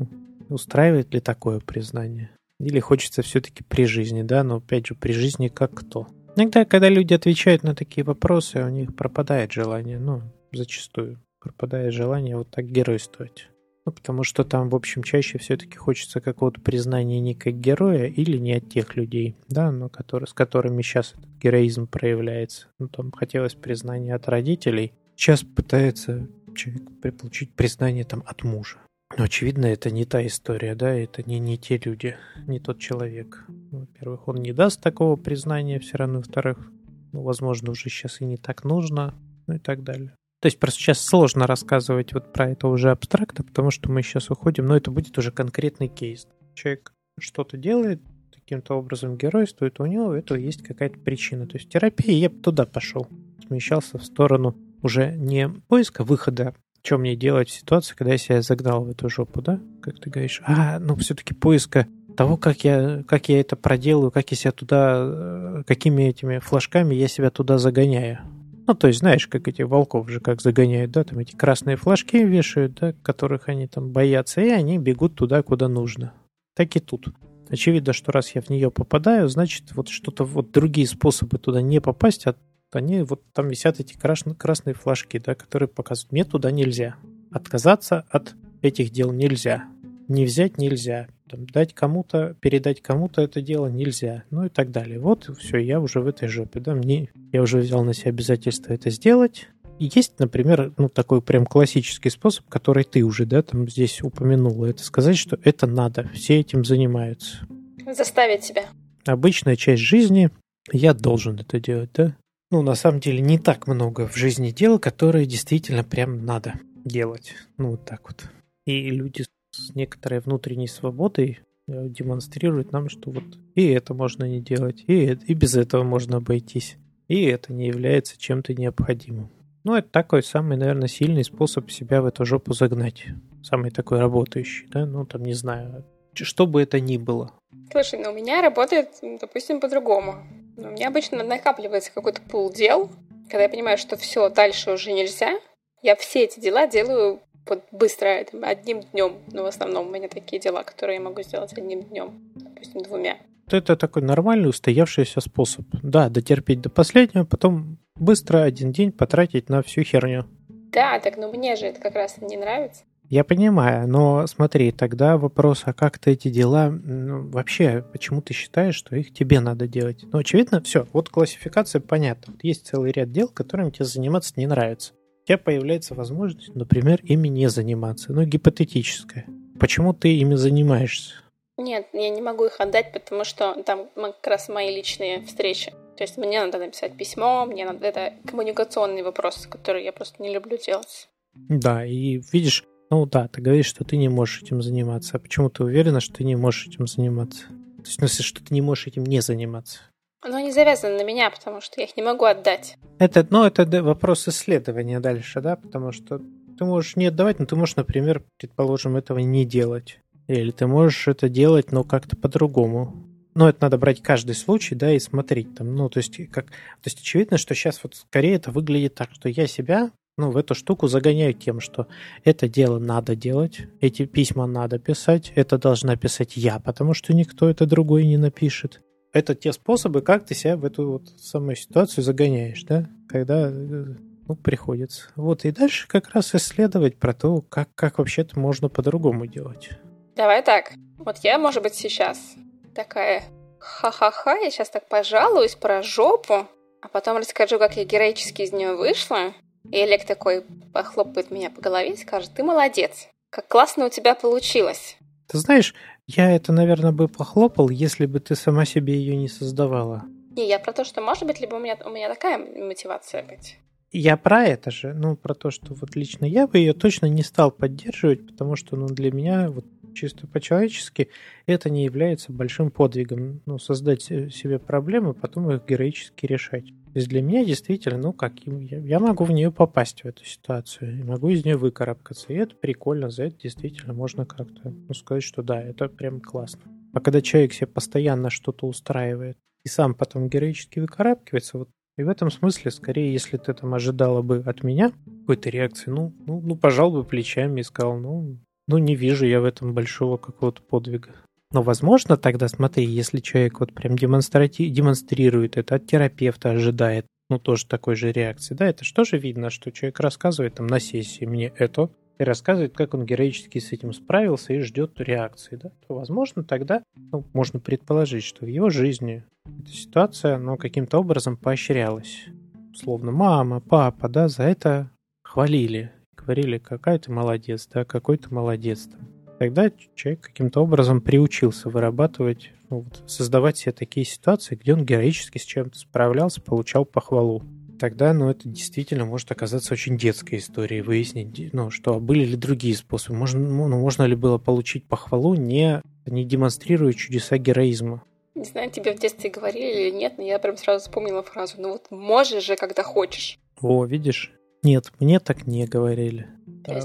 устраивает 0.49 1.13
ли 1.13 1.19
такое 1.19 1.59
признание? 1.59 2.31
Или 2.59 2.79
хочется 2.79 3.21
все-таки 3.21 3.63
при 3.63 3.85
жизни, 3.85 4.21
да? 4.21 4.43
Но 4.43 4.57
опять 4.57 4.87
же, 4.87 4.95
при 4.95 5.11
жизни 5.11 5.49
как 5.49 5.73
кто? 5.73 6.07
Иногда, 6.35 6.65
когда 6.65 6.89
люди 6.89 7.13
отвечают 7.13 7.63
на 7.63 7.75
такие 7.75 8.03
вопросы, 8.03 8.63
у 8.63 8.69
них 8.69 8.95
пропадает 8.95 9.51
желание, 9.51 9.99
ну, 9.99 10.21
зачастую 10.51 11.19
пропадает 11.45 11.93
желание 11.93 12.37
вот 12.37 12.49
так 12.49 12.65
геройствовать. 12.65 13.49
Ну, 13.85 13.91
потому 13.91 14.23
что 14.23 14.43
там, 14.43 14.69
в 14.69 14.75
общем, 14.75 15.03
чаще 15.03 15.37
все-таки 15.37 15.77
хочется 15.77 16.19
какого-то 16.19 16.59
признания 16.59 17.19
не 17.19 17.35
как 17.35 17.59
героя 17.59 18.07
или 18.07 18.37
не 18.37 18.53
от 18.53 18.67
тех 18.67 18.95
людей, 18.95 19.35
да, 19.47 19.71
но 19.71 19.89
которые, 19.89 20.27
с 20.27 20.33
которыми 20.33 20.81
сейчас 20.81 21.11
этот 21.11 21.29
героизм 21.39 21.85
проявляется. 21.85 22.65
Ну, 22.79 22.87
там 22.87 23.11
хотелось 23.11 23.53
признания 23.53 24.15
от 24.15 24.27
родителей. 24.27 24.93
Сейчас 25.15 25.43
пытается 25.43 26.27
человек 26.55 26.83
получить 27.19 27.53
признание 27.53 28.03
там 28.03 28.23
от 28.25 28.43
мужа. 28.43 28.77
Но, 29.17 29.25
очевидно, 29.25 29.67
это 29.67 29.91
не 29.91 30.05
та 30.05 30.25
история, 30.25 30.75
да, 30.75 30.93
это 30.93 31.23
не, 31.23 31.39
не 31.39 31.57
те 31.57 31.79
люди, 31.83 32.17
не 32.47 32.59
тот 32.59 32.79
человек. 32.79 33.45
Во-первых, 33.71 34.27
он 34.27 34.37
не 34.37 34.51
даст 34.51 34.81
такого 34.81 35.15
признания 35.15 35.79
все 35.79 35.97
равно, 35.97 36.17
во-вторых, 36.19 36.71
ну, 37.13 37.21
возможно, 37.21 37.71
уже 37.71 37.89
сейчас 37.89 38.19
и 38.21 38.25
не 38.25 38.37
так 38.37 38.63
нужно, 38.63 39.13
ну 39.47 39.55
и 39.55 39.59
так 39.59 39.83
далее. 39.83 40.15
То 40.41 40.47
есть 40.47 40.59
просто 40.59 40.79
сейчас 40.79 40.99
сложно 40.99 41.47
рассказывать 41.47 42.13
вот 42.13 42.33
про 42.33 42.49
это 42.49 42.67
уже 42.67 42.91
абстрактно, 42.91 43.43
потому 43.43 43.71
что 43.71 43.91
мы 43.91 44.03
сейчас 44.03 44.29
уходим, 44.29 44.65
но 44.65 44.75
это 44.75 44.91
будет 44.91 45.17
уже 45.17 45.31
конкретный 45.31 45.87
кейс. 45.87 46.27
Человек 46.55 46.91
что-то 47.19 47.57
делает, 47.57 48.01
каким-то 48.45 48.75
образом 48.75 49.17
геройствует, 49.17 49.79
у 49.79 49.85
него 49.85 50.13
этого 50.13 50.37
есть 50.37 50.61
какая-то 50.61 50.99
причина. 50.99 51.47
То 51.47 51.57
есть 51.57 51.69
терапия, 51.69 52.13
я 52.13 52.29
бы 52.29 52.39
туда 52.39 52.65
пошел, 52.65 53.07
смещался 53.47 53.97
в 53.97 54.05
сторону 54.05 54.55
уже 54.81 55.13
не 55.15 55.49
поиска 55.49 56.03
выхода, 56.03 56.53
что 56.83 56.97
мне 56.97 57.15
делать 57.15 57.49
в 57.49 57.53
ситуации, 57.53 57.95
когда 57.95 58.13
я 58.13 58.17
себя 58.17 58.41
загнал 58.41 58.83
в 58.83 58.89
эту 58.89 59.09
жопу, 59.09 59.41
да, 59.41 59.59
как 59.81 59.99
ты 59.99 60.09
говоришь, 60.09 60.41
а, 60.45 60.79
ну, 60.79 60.95
все-таки 60.97 61.33
поиска 61.33 61.87
того, 62.15 62.37
как 62.37 62.63
я, 62.63 63.03
как 63.07 63.29
я 63.29 63.39
это 63.39 63.55
проделаю, 63.55 64.11
как 64.11 64.31
я 64.31 64.37
себя 64.37 64.51
туда, 64.51 64.97
э, 64.97 65.63
какими 65.67 66.03
этими 66.03 66.39
флажками 66.39 66.95
я 66.95 67.07
себя 67.07 67.29
туда 67.29 67.57
загоняю. 67.57 68.19
Ну, 68.67 68.73
то 68.73 68.87
есть, 68.87 68.99
знаешь, 68.99 69.27
как 69.27 69.47
эти 69.47 69.61
волков 69.61 70.09
же 70.09 70.19
как 70.19 70.41
загоняют, 70.41 70.91
да, 70.91 71.03
там 71.03 71.19
эти 71.19 71.35
красные 71.35 71.75
флажки 71.75 72.23
вешают, 72.23 72.75
да, 72.79 72.93
которых 73.03 73.47
они 73.47 73.67
там 73.67 73.91
боятся, 73.91 74.41
и 74.41 74.49
они 74.49 74.79
бегут 74.79 75.15
туда, 75.15 75.43
куда 75.43 75.67
нужно. 75.67 76.13
Так 76.55 76.75
и 76.75 76.79
тут. 76.79 77.09
Очевидно, 77.49 77.93
что 77.93 78.11
раз 78.11 78.33
я 78.33 78.41
в 78.41 78.49
нее 78.49 78.71
попадаю, 78.71 79.29
значит, 79.29 79.75
вот 79.75 79.89
что-то, 79.89 80.23
вот 80.23 80.51
другие 80.51 80.87
способы 80.87 81.37
туда 81.37 81.61
не 81.61 81.79
попасть, 81.79 82.25
а 82.25 82.35
они 82.75 83.01
вот 83.01 83.21
там 83.33 83.47
висят 83.47 83.79
эти 83.79 83.93
красные, 83.93 84.35
красные 84.35 84.73
флажки, 84.73 85.19
да, 85.19 85.35
которые 85.35 85.69
показывают, 85.69 86.11
мне 86.11 86.23
туда 86.23 86.51
нельзя. 86.51 86.95
Отказаться 87.31 88.05
от 88.09 88.35
этих 88.61 88.91
дел 88.91 89.11
нельзя. 89.11 89.65
Не 90.07 90.25
взять 90.25 90.57
нельзя. 90.57 91.07
Там, 91.29 91.47
дать 91.47 91.73
кому-то, 91.73 92.35
передать 92.39 92.81
кому-то 92.81 93.21
это 93.21 93.41
дело 93.41 93.67
нельзя. 93.67 94.23
Ну 94.29 94.45
и 94.45 94.49
так 94.49 94.71
далее. 94.71 94.99
Вот 94.99 95.29
все, 95.39 95.57
я 95.57 95.79
уже 95.79 95.99
в 95.99 96.07
этой 96.07 96.27
жопе. 96.27 96.59
Да, 96.59 96.75
мне, 96.75 97.09
я 97.31 97.41
уже 97.41 97.59
взял 97.59 97.83
на 97.83 97.93
себя 97.93 98.09
обязательство 98.09 98.73
это 98.73 98.91
сделать. 98.91 99.47
И 99.79 99.89
есть, 99.93 100.19
например, 100.19 100.71
ну, 100.77 100.87
такой 100.87 101.21
прям 101.21 101.45
классический 101.45 102.09
способ, 102.09 102.47
который 102.47 102.83
ты 102.85 103.03
уже, 103.03 103.25
да, 103.25 103.41
там 103.41 103.67
здесь 103.67 104.01
упомянула. 104.01 104.67
Это 104.67 104.83
сказать, 104.83 105.17
что 105.17 105.37
это 105.43 105.67
надо. 105.67 106.09
Все 106.13 106.39
этим 106.39 106.63
занимаются. 106.63 107.47
Заставить 107.91 108.43
себя. 108.43 108.63
Обычная 109.05 109.55
часть 109.55 109.81
жизни. 109.81 110.29
Я 110.71 110.93
должен 110.93 111.39
это 111.39 111.59
делать, 111.59 111.89
да? 111.93 112.15
Ну, 112.51 112.61
на 112.61 112.75
самом 112.75 112.99
деле, 112.99 113.21
не 113.21 113.39
так 113.39 113.67
много 113.67 114.07
в 114.07 114.15
жизни 114.15 114.51
дел, 114.51 114.79
которые 114.79 115.25
действительно 115.25 115.83
прям 115.83 116.25
надо 116.25 116.55
делать. 116.83 117.33
Ну, 117.57 117.71
вот 117.71 117.85
так 117.85 118.01
вот. 118.03 118.29
И 118.65 118.89
люди 118.89 119.25
с 119.51 119.73
некоторой 119.73 120.19
внутренней 120.19 120.67
свободой 120.67 121.39
э, 121.67 121.87
демонстрируют 121.89 122.71
нам, 122.71 122.89
что 122.89 123.11
вот 123.11 123.23
и 123.55 123.67
это 123.67 123.93
можно 123.93 124.25
не 124.25 124.41
делать, 124.41 124.83
и, 124.87 125.17
и 125.27 125.33
без 125.33 125.55
этого 125.55 125.83
можно 125.83 126.17
обойтись, 126.17 126.77
и 127.07 127.23
это 127.25 127.53
не 127.53 127.67
является 127.67 128.19
чем-то 128.19 128.53
необходимым. 128.53 129.29
Ну, 129.63 129.73
это 129.73 129.89
такой 129.89 130.21
самый, 130.21 130.57
наверное, 130.57 130.87
сильный 130.87 131.23
способ 131.23 131.71
себя 131.71 132.01
в 132.01 132.05
эту 132.05 132.25
жопу 132.25 132.53
загнать. 132.53 133.07
Самый 133.41 133.71
такой 133.71 133.99
работающий, 133.99 134.67
да, 134.67 134.85
ну, 134.85 135.05
там, 135.05 135.23
не 135.23 135.33
знаю, 135.33 135.83
что 136.13 136.45
бы 136.45 136.61
это 136.61 136.79
ни 136.79 136.97
было. 136.97 137.33
Слушай, 137.71 137.99
ну 137.99 138.11
у 138.11 138.13
меня 138.13 138.41
работает, 138.41 138.89
допустим, 139.19 139.59
по-другому. 139.59 140.15
У 140.57 140.67
меня 140.67 140.87
обычно 140.87 141.23
накапливается 141.23 141.91
какой-то 141.93 142.21
пул 142.21 142.51
дел, 142.51 142.89
когда 143.29 143.43
я 143.43 143.49
понимаю, 143.49 143.77
что 143.77 143.97
все, 143.97 144.29
дальше 144.29 144.71
уже 144.71 144.91
нельзя, 144.93 145.39
я 145.81 145.95
все 145.95 146.23
эти 146.23 146.39
дела 146.39 146.67
делаю 146.67 147.21
вот 147.47 147.63
быстро, 147.71 148.25
одним 148.41 148.81
днем. 148.81 149.17
Ну, 149.31 149.43
в 149.43 149.45
основном 149.45 149.87
у 149.87 149.91
меня 149.91 150.07
такие 150.07 150.41
дела, 150.41 150.63
которые 150.63 150.97
я 150.97 151.01
могу 151.01 151.21
сделать 151.21 151.53
одним 151.57 151.83
днем, 151.83 152.31
допустим, 152.35 152.81
двумя. 152.81 153.17
Это 153.51 153.75
такой 153.75 154.01
нормальный 154.01 154.49
устоявшийся 154.49 155.21
способ. 155.21 155.65
Да, 155.83 156.09
дотерпеть 156.09 156.61
до 156.61 156.69
последнего, 156.69 157.25
потом 157.25 157.77
быстро 157.95 158.41
один 158.41 158.71
день 158.71 158.91
потратить 158.91 159.49
на 159.49 159.61
всю 159.61 159.83
херню. 159.83 160.25
Да, 160.49 160.99
так, 160.99 161.17
но 161.17 161.31
мне 161.31 161.55
же 161.55 161.67
это 161.67 161.79
как 161.79 161.95
раз 161.95 162.17
не 162.19 162.37
нравится. 162.37 162.83
Я 163.09 163.23
понимаю, 163.23 163.87
но 163.87 164.25
смотри, 164.27 164.71
тогда 164.71 165.17
вопрос, 165.17 165.63
а 165.65 165.73
как 165.73 165.99
ты 165.99 166.11
эти 166.11 166.29
дела 166.29 166.69
ну, 166.69 167.27
вообще, 167.29 167.85
почему 167.91 168.21
ты 168.21 168.33
считаешь, 168.33 168.75
что 168.75 168.95
их 168.95 169.13
тебе 169.13 169.39
надо 169.39 169.67
делать? 169.67 170.03
Ну, 170.11 170.19
очевидно, 170.19 170.61
все, 170.61 170.87
вот 170.91 171.09
классификация 171.09 171.81
понятна. 171.81 172.33
Вот 172.33 172.43
есть 172.43 172.67
целый 172.67 172.91
ряд 172.91 173.11
дел, 173.11 173.27
которыми 173.27 173.69
тебе 173.69 173.85
заниматься 173.85 174.33
не 174.37 174.47
нравится. 174.47 174.93
У 175.23 175.27
тебя 175.27 175.37
появляется 175.37 175.93
возможность, 175.95 176.53
например, 176.55 176.99
ими 177.03 177.27
не 177.27 177.49
заниматься, 177.49 178.11
ну, 178.11 178.23
гипотетическая. 178.23 179.25
Почему 179.59 179.93
ты 179.93 180.15
ими 180.15 180.35
занимаешься? 180.35 181.13
Нет, 181.57 181.87
я 181.93 182.09
не 182.09 182.21
могу 182.21 182.45
их 182.45 182.59
отдать, 182.59 182.91
потому 182.91 183.23
что 183.23 183.61
там 183.63 183.87
как 183.95 184.27
раз 184.27 184.49
мои 184.49 184.75
личные 184.75 185.21
встречи. 185.21 185.73
То 185.95 186.03
есть 186.03 186.17
мне 186.17 186.43
надо 186.43 186.57
написать 186.57 186.97
письмо, 186.97 187.45
мне 187.45 187.65
надо... 187.65 187.87
Это 187.87 188.13
коммуникационный 188.27 189.03
вопрос, 189.03 189.47
который 189.47 189.83
я 189.83 189.93
просто 189.93 190.21
не 190.21 190.33
люблю 190.33 190.57
делать. 190.57 191.07
Да, 191.33 191.85
и 191.85 192.21
видишь, 192.33 192.65
ну 192.89 193.05
да, 193.05 193.27
ты 193.27 193.41
говоришь, 193.41 193.65
что 193.65 193.83
ты 193.83 193.97
не 193.97 194.09
можешь 194.09 194.43
этим 194.43 194.61
заниматься. 194.61 195.17
А 195.17 195.19
почему 195.19 195.49
ты 195.49 195.63
уверена, 195.63 195.99
что 195.99 196.15
ты 196.15 196.23
не 196.23 196.35
можешь 196.35 196.67
этим 196.67 196.87
заниматься? 196.87 197.47
То 197.47 197.81
есть, 197.81 197.91
в 197.91 197.95
смысле, 197.95 198.23
что 198.23 198.43
ты 198.43 198.53
не 198.53 198.61
можешь 198.61 198.87
этим 198.87 199.03
не 199.03 199.21
заниматься? 199.21 199.79
Но 200.27 200.37
они 200.37 200.51
завязаны 200.51 200.97
на 200.97 201.03
меня, 201.03 201.29
потому 201.29 201.61
что 201.61 201.79
я 201.79 201.85
их 201.85 201.95
не 201.95 202.03
могу 202.03 202.25
отдать. 202.25 202.77
Это, 202.97 203.25
ну, 203.29 203.43
это 203.43 203.65
вопрос 203.83 204.27
исследования 204.27 204.99
дальше, 204.99 205.41
да, 205.41 205.55
потому 205.55 205.91
что 205.91 206.19
ты 206.57 206.65
можешь 206.65 206.95
не 206.95 207.07
отдавать, 207.07 207.39
но 207.39 207.45
ты 207.45 207.55
можешь, 207.55 207.75
например, 207.75 208.23
предположим, 208.37 208.95
этого 208.95 209.19
не 209.19 209.45
делать. 209.45 209.99
Или 210.27 210.51
ты 210.51 210.65
можешь 210.65 211.07
это 211.07 211.29
делать, 211.29 211.71
но 211.71 211.83
как-то 211.83 212.15
по-другому. 212.15 213.05
Но 213.35 213.49
это 213.49 213.63
надо 213.63 213.77
брать 213.77 214.01
каждый 214.01 214.33
случай, 214.33 214.73
да, 214.73 214.93
и 214.93 214.99
смотреть 214.99 215.55
там. 215.55 215.75
Ну, 215.75 215.89
то 215.89 215.99
есть, 215.99 216.15
как, 216.31 216.47
то 216.47 216.85
есть 216.85 217.01
очевидно, 217.01 217.37
что 217.37 217.53
сейчас 217.53 217.81
вот 217.83 217.95
скорее 217.95 218.35
это 218.35 218.49
выглядит 218.49 218.95
так, 218.95 219.09
что 219.11 219.29
я 219.29 219.45
себя 219.45 219.91
ну, 220.17 220.31
в 220.31 220.37
эту 220.37 220.55
штуку 220.55 220.87
загоняю 220.87 221.33
тем, 221.33 221.59
что 221.59 221.87
это 222.23 222.47
дело 222.47 222.79
надо 222.79 223.15
делать, 223.15 223.61
эти 223.81 224.05
письма 224.05 224.47
надо 224.47 224.79
писать, 224.79 225.31
это 225.35 225.57
должна 225.57 225.95
писать 225.97 226.37
я, 226.37 226.59
потому 226.59 226.93
что 226.93 227.13
никто 227.13 227.49
это 227.49 227.65
другой 227.65 228.05
не 228.05 228.17
напишет. 228.17 228.81
Это 229.11 229.33
те 229.35 229.53
способы, 229.53 230.01
как 230.01 230.25
ты 230.25 230.35
себя 230.35 230.57
в 230.57 230.65
эту 230.65 230.91
вот 230.91 231.09
самую 231.17 231.55
ситуацию 231.55 232.03
загоняешь, 232.03 232.63
да, 232.63 232.89
когда 233.07 233.49
ну, 233.49 234.35
приходится. 234.35 235.09
Вот, 235.15 235.45
и 235.45 235.51
дальше 235.51 235.87
как 235.87 236.09
раз 236.13 236.33
исследовать 236.35 236.97
про 236.97 237.13
то, 237.13 237.41
как, 237.41 237.69
как 237.75 237.97
вообще-то 237.97 238.37
можно 238.39 238.69
по-другому 238.69 239.25
делать. 239.25 239.69
Давай 240.15 240.43
так. 240.43 240.73
Вот 240.97 241.17
я, 241.19 241.37
может 241.37 241.63
быть, 241.63 241.75
сейчас 241.75 242.35
такая 242.73 243.23
ха-ха-ха, 243.59 244.35
я 244.35 244.49
сейчас 244.49 244.69
так 244.69 244.87
пожалуюсь 244.87 245.55
про 245.55 245.81
жопу, 245.81 246.47
а 246.81 246.87
потом 246.91 247.17
расскажу, 247.17 247.57
как 247.57 247.77
я 247.77 247.85
героически 247.85 248.43
из 248.43 248.51
нее 248.51 248.75
вышла. 248.75 249.33
И 249.71 249.79
Олег 249.79 250.05
такой 250.05 250.45
похлопает 250.73 251.31
меня 251.31 251.49
по 251.49 251.61
голове 251.61 251.93
и 251.93 251.97
скажет, 251.97 252.31
ты 252.35 252.43
молодец, 252.43 253.07
как 253.29 253.47
классно 253.47 253.85
у 253.85 253.89
тебя 253.89 254.15
получилось. 254.15 254.97
Ты 255.27 255.37
знаешь, 255.39 255.73
я 256.07 256.31
это, 256.31 256.51
наверное, 256.51 256.91
бы 256.91 257.07
похлопал, 257.07 257.69
если 257.69 258.05
бы 258.05 258.19
ты 258.19 258.35
сама 258.35 258.65
себе 258.65 258.95
ее 258.95 259.15
не 259.15 259.27
создавала. 259.27 260.03
Не, 260.35 260.47
я 260.47 260.59
про 260.59 260.73
то, 260.73 260.83
что, 260.83 261.01
может 261.01 261.25
быть, 261.25 261.39
либо 261.39 261.55
у 261.55 261.59
меня, 261.59 261.77
у 261.83 261.89
меня 261.89 262.09
такая 262.09 262.37
мотивация 262.37 263.23
быть. 263.23 263.57
Я 263.97 264.17
про 264.17 264.43
это 264.43 264.71
же, 264.71 264.93
ну, 264.93 265.15
про 265.15 265.33
то, 265.33 265.51
что 265.51 265.73
вот 265.73 265.95
лично 265.95 266.25
я 266.25 266.47
бы 266.47 266.57
ее 266.57 266.73
точно 266.73 267.05
не 267.05 267.23
стал 267.23 267.49
поддерживать, 267.49 268.27
потому 268.27 268.57
что, 268.57 268.75
ну, 268.75 268.87
для 268.87 269.09
меня 269.09 269.49
вот 269.49 269.65
чисто 269.93 270.27
по-человечески, 270.27 271.07
это 271.45 271.69
не 271.69 271.85
является 271.85 272.33
большим 272.33 272.71
подвигом. 272.71 273.41
Ну, 273.45 273.57
создать 273.57 274.01
себе 274.01 274.59
проблемы, 274.59 275.13
потом 275.13 275.49
их 275.49 275.65
героически 275.65 276.25
решать. 276.25 276.65
То 276.65 276.99
есть 276.99 277.07
для 277.07 277.21
меня 277.21 277.45
действительно, 277.45 277.97
ну 277.97 278.11
как, 278.11 278.33
я, 278.45 278.79
я 278.79 278.99
могу 278.99 279.23
в 279.23 279.31
нее 279.31 279.49
попасть, 279.49 280.03
в 280.03 280.05
эту 280.05 280.25
ситуацию, 280.25 280.99
и 280.99 281.03
могу 281.03 281.29
из 281.29 281.45
нее 281.45 281.55
выкарабкаться. 281.55 282.33
И 282.33 282.35
это 282.35 282.53
прикольно, 282.53 283.09
за 283.09 283.23
это 283.23 283.37
действительно 283.37 283.93
можно 283.93 284.25
как-то 284.25 284.73
ну, 284.87 284.93
сказать, 284.93 285.23
что 285.23 285.41
да, 285.41 285.61
это 285.61 285.87
прям 285.87 286.19
классно. 286.19 286.61
А 286.93 286.99
когда 286.99 287.21
человек 287.21 287.53
себе 287.53 287.67
постоянно 287.67 288.29
что-то 288.29 288.67
устраивает 288.67 289.37
и 289.63 289.69
сам 289.69 289.95
потом 289.95 290.27
героически 290.27 290.79
выкарабкивается, 290.79 291.59
вот 291.59 291.69
и 291.97 292.03
в 292.03 292.09
этом 292.09 292.29
смысле, 292.29 292.71
скорее, 292.71 293.13
если 293.13 293.37
ты 293.37 293.53
там 293.53 293.73
ожидала 293.73 294.21
бы 294.21 294.43
от 294.45 294.63
меня 294.63 294.91
какой-то 295.21 295.49
реакции, 295.49 295.91
ну, 295.91 296.13
ну, 296.25 296.41
ну 296.41 296.55
пожал 296.55 296.91
бы 296.91 297.03
плечами 297.03 297.61
и 297.61 297.63
сказал, 297.63 297.97
ну, 297.97 298.37
ну, 298.67 298.77
не 298.77 298.95
вижу 298.95 299.25
я 299.25 299.39
в 299.39 299.45
этом 299.45 299.73
большого 299.73 300.17
какого-то 300.17 300.61
подвига. 300.61 301.11
Но, 301.51 301.61
возможно, 301.61 302.17
тогда, 302.17 302.47
смотри, 302.47 302.85
если 302.85 303.19
человек 303.19 303.59
вот 303.59 303.73
прям 303.73 303.95
демонстрати- 303.95 304.67
демонстрирует 304.67 305.57
это, 305.57 305.75
от 305.75 305.87
терапевта 305.87 306.51
ожидает, 306.51 307.05
ну, 307.29 307.39
тоже 307.39 307.65
такой 307.65 307.95
же 307.95 308.11
реакции, 308.11 308.55
да, 308.55 308.67
это 308.67 308.83
же 308.83 309.17
видно, 309.17 309.49
что 309.49 309.71
человек 309.71 309.99
рассказывает 309.99 310.55
там 310.55 310.67
на 310.67 310.79
сессии 310.79 311.25
мне 311.25 311.53
это, 311.57 311.89
и 312.17 312.23
рассказывает, 312.23 312.75
как 312.75 312.93
он 312.93 313.05
героически 313.05 313.59
с 313.59 313.71
этим 313.71 313.93
справился 313.93 314.53
и 314.53 314.59
ждет 314.59 314.99
реакции, 314.99 315.55
да, 315.55 315.71
то, 315.87 315.95
возможно, 315.95 316.43
тогда 316.43 316.83
ну, 317.11 317.23
можно 317.33 317.59
предположить, 317.59 318.23
что 318.23 318.45
в 318.45 318.49
его 318.49 318.69
жизни 318.69 319.23
эта 319.45 319.71
ситуация, 319.71 320.37
ну, 320.37 320.57
каким-то 320.57 320.99
образом 320.99 321.37
поощрялась. 321.37 322.25
Словно 322.73 323.11
мама, 323.11 323.59
папа, 323.59 324.09
да, 324.09 324.27
за 324.27 324.43
это 324.43 324.91
хвалили 325.23 325.91
говорили, 326.25 326.57
какая 326.57 326.97
ты 326.97 327.11
молодец, 327.11 327.67
да, 327.71 327.85
какой 327.85 328.17
ты 328.17 328.33
молодец. 328.33 328.87
Там. 328.87 329.07
Тогда 329.37 329.69
человек 329.93 330.21
каким-то 330.21 330.61
образом 330.61 331.01
приучился 331.01 331.69
вырабатывать, 331.69 332.51
ну, 332.69 332.81
вот, 332.81 333.03
создавать 333.05 333.57
себе 333.57 333.73
такие 333.73 334.05
ситуации, 334.05 334.55
где 334.55 334.73
он 334.73 334.85
героически 334.85 335.37
с 335.37 335.43
чем-то 335.43 335.77
справлялся, 335.77 336.41
получал 336.41 336.85
похвалу. 336.85 337.43
Тогда, 337.79 338.13
ну, 338.13 338.29
это 338.29 338.47
действительно 338.47 339.05
может 339.05 339.31
оказаться 339.31 339.73
очень 339.73 339.97
детской 339.97 340.39
историей, 340.39 340.81
выяснить, 340.81 341.53
ну, 341.53 341.69
что 341.69 341.99
были 341.99 342.25
ли 342.25 342.35
другие 342.35 342.75
способы. 342.75 343.17
Можно, 343.17 343.39
ну, 343.39 343.67
ну, 343.67 343.79
можно 343.79 344.03
ли 344.03 344.15
было 344.15 344.37
получить 344.37 344.87
похвалу, 344.87 345.35
не, 345.35 345.81
не 346.05 346.23
демонстрируя 346.23 346.93
чудеса 346.93 347.37
героизма. 347.37 348.03
Не 348.35 348.43
знаю, 348.43 348.69
тебе 348.69 348.93
в 348.93 348.99
детстве 348.99 349.29
говорили 349.29 349.87
или 349.87 349.95
нет, 349.95 350.15
но 350.17 350.23
я 350.23 350.39
прям 350.39 350.57
сразу 350.57 350.83
вспомнила 350.85 351.23
фразу 351.23 351.55
«Ну 351.57 351.71
вот 351.71 351.89
можешь 351.89 352.43
же, 352.43 352.57
когда 352.57 352.83
хочешь». 352.83 353.39
О, 353.61 353.85
видишь? 353.85 354.33
Нет, 354.61 354.91
мне 354.99 355.19
так 355.19 355.47
не 355.47 355.65
говорили. 355.65 356.27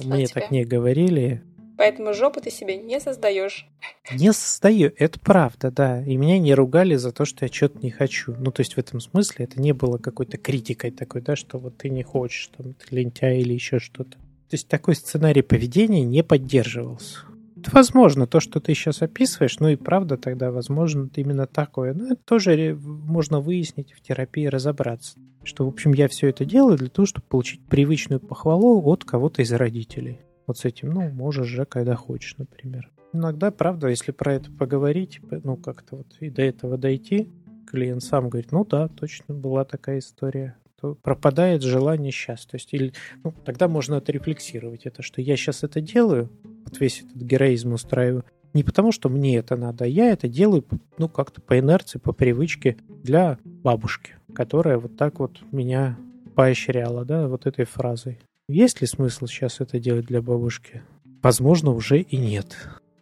Мне 0.05 0.29
так 0.29 0.51
не 0.51 0.65
говорили. 0.65 1.43
Поэтому 1.81 2.13
жопу 2.13 2.43
ты 2.43 2.51
себе 2.51 2.77
не 2.77 3.01
создаешь. 3.01 3.67
Не 4.13 4.35
создаю, 4.35 4.93
это 4.99 5.19
правда, 5.19 5.71
да. 5.71 6.05
И 6.05 6.15
меня 6.19 6.39
не 6.39 6.53
ругали 6.53 6.95
за 6.97 7.11
то, 7.11 7.25
что 7.25 7.47
я 7.47 7.51
что-то 7.51 7.79
не 7.79 7.91
хочу. 7.91 8.35
Ну, 8.39 8.53
то 8.53 8.61
есть 8.61 8.75
в 8.75 8.79
этом 8.79 9.01
смысле 9.01 9.47
это 9.47 9.59
не 9.63 9.73
было 9.73 9.97
какой-то 9.97 10.37
критикой 10.37 10.91
такой, 10.91 11.23
да, 11.23 11.37
что 11.37 11.57
вот 11.57 11.79
ты 11.79 11.89
не 11.89 12.03
хочешь, 12.03 12.51
там, 12.55 12.75
ты 12.75 12.95
лентяй 12.95 13.39
или 13.39 13.55
еще 13.55 13.79
что-то. 13.79 14.11
То 14.11 14.53
есть 14.53 14.69
такой 14.69 14.95
сценарий 14.95 15.41
поведения 15.41 16.05
не 16.05 16.23
поддерживался. 16.23 17.21
Это 17.57 17.71
возможно, 17.73 18.27
то, 18.27 18.41
что 18.41 18.61
ты 18.61 18.75
сейчас 18.75 19.01
описываешь, 19.01 19.59
ну 19.59 19.69
и 19.69 19.77
правда 19.77 20.19
тогда 20.19 20.51
возможно 20.51 21.09
именно 21.17 21.47
такое. 21.47 21.95
Но 21.95 22.09
это 22.09 22.23
тоже 22.23 22.79
можно 22.79 23.41
выяснить 23.41 23.95
в 23.95 24.03
терапии, 24.03 24.45
разобраться 24.45 25.19
что, 25.43 25.65
в 25.65 25.69
общем, 25.69 25.95
я 25.95 26.07
все 26.07 26.29
это 26.29 26.45
делаю 26.45 26.77
для 26.77 26.91
того, 26.91 27.07
чтобы 27.07 27.25
получить 27.27 27.65
привычную 27.65 28.21
похвалу 28.21 28.83
от 28.85 29.05
кого-то 29.05 29.41
из 29.41 29.51
родителей. 29.53 30.21
Вот 30.51 30.59
с 30.59 30.65
этим, 30.65 30.91
ну, 30.91 31.09
можешь 31.11 31.47
же, 31.47 31.65
когда 31.65 31.95
хочешь, 31.95 32.35
например. 32.37 32.91
Иногда, 33.13 33.53
правда, 33.53 33.87
если 33.87 34.11
про 34.11 34.35
это 34.35 34.51
поговорить, 34.51 35.21
ну, 35.45 35.57
как-то 35.57 35.99
вот 35.99 36.09
и 36.19 36.29
до 36.29 36.43
этого 36.43 36.77
дойти, 36.77 37.31
клиент 37.69 38.03
сам 38.03 38.29
говорит, 38.29 38.51
ну 38.51 38.65
да, 38.65 38.89
точно 38.89 39.33
была 39.33 39.65
такая 39.65 40.01
история, 40.01 40.57
то 40.81 40.97
пропадает 40.97 41.63
желание 41.63 42.11
сейчас. 42.11 42.47
То 42.47 42.57
есть, 42.57 42.75
или, 42.75 42.93
ну, 43.23 43.33
тогда 43.45 43.69
можно 43.69 43.99
отрефлексировать 43.99 44.87
это, 44.87 45.03
что 45.03 45.21
я 45.23 45.37
сейчас 45.37 45.63
это 45.63 45.81
делаю, 45.81 46.29
вот 46.65 46.81
весь 46.81 47.03
этот 47.03 47.23
героизм 47.23 47.73
устраиваю, 47.75 48.25
не 48.53 48.65
потому, 48.65 48.91
что 48.91 49.09
мне 49.09 49.37
это 49.37 49.55
надо, 49.55 49.85
а 49.85 49.87
я 49.87 50.11
это 50.11 50.27
делаю, 50.27 50.65
ну, 50.99 51.09
как-то 51.09 51.41
по 51.41 51.61
инерции, 51.61 52.01
по 52.01 52.13
привычке 52.13 52.77
для 52.89 53.39
бабушки, 53.45 54.17
которая 54.35 54.79
вот 54.79 54.97
так 54.97 55.21
вот 55.21 55.39
меня 55.53 55.97
поощряла, 56.35 57.05
да, 57.05 57.29
вот 57.29 57.47
этой 57.47 57.67
фразой. 57.67 58.19
Есть 58.53 58.81
ли 58.81 58.89
смысл 58.89 59.27
сейчас 59.27 59.61
это 59.61 59.79
делать 59.79 60.07
для 60.07 60.21
бабушки? 60.21 60.83
Возможно, 61.23 61.71
уже 61.71 62.01
и 62.01 62.17
нет. 62.17 62.57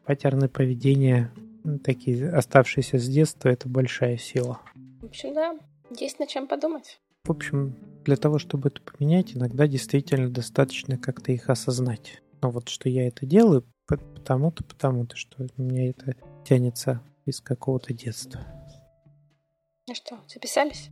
Паттерны 0.05 0.47
поведения, 0.47 1.33
такие 1.83 2.29
оставшиеся 2.29 2.99
с 2.99 3.09
детства, 3.09 3.49
это 3.49 3.67
большая 3.67 4.19
сила. 4.19 4.61
В 5.01 5.07
общем, 5.07 5.33
да, 5.33 5.59
есть 5.99 6.19
над 6.19 6.29
чем 6.29 6.49
подумать. 6.49 7.01
В 7.25 7.31
общем, 7.31 7.75
для 8.05 8.17
того, 8.17 8.39
чтобы 8.39 8.69
это 8.69 8.83
поменять, 8.83 9.35
иногда 9.35 9.67
действительно 9.67 10.29
достаточно 10.29 10.99
как-то 10.99 11.33
их 11.33 11.49
осознать. 11.49 12.21
Но 12.43 12.51
вот 12.51 12.69
что 12.69 12.91
я 12.91 13.09
это 13.09 13.25
делаю, 13.25 13.65
потому-то, 13.87 14.65
потому-то, 14.65 15.17
что 15.17 15.47
у 15.57 15.63
меня 15.63 15.89
это 15.89 16.15
тянется 16.45 17.03
из 17.25 17.41
какого-то 17.41 17.95
детства. 17.95 18.41
Ну 19.89 19.95
что, 19.95 20.19
записались? 20.29 20.91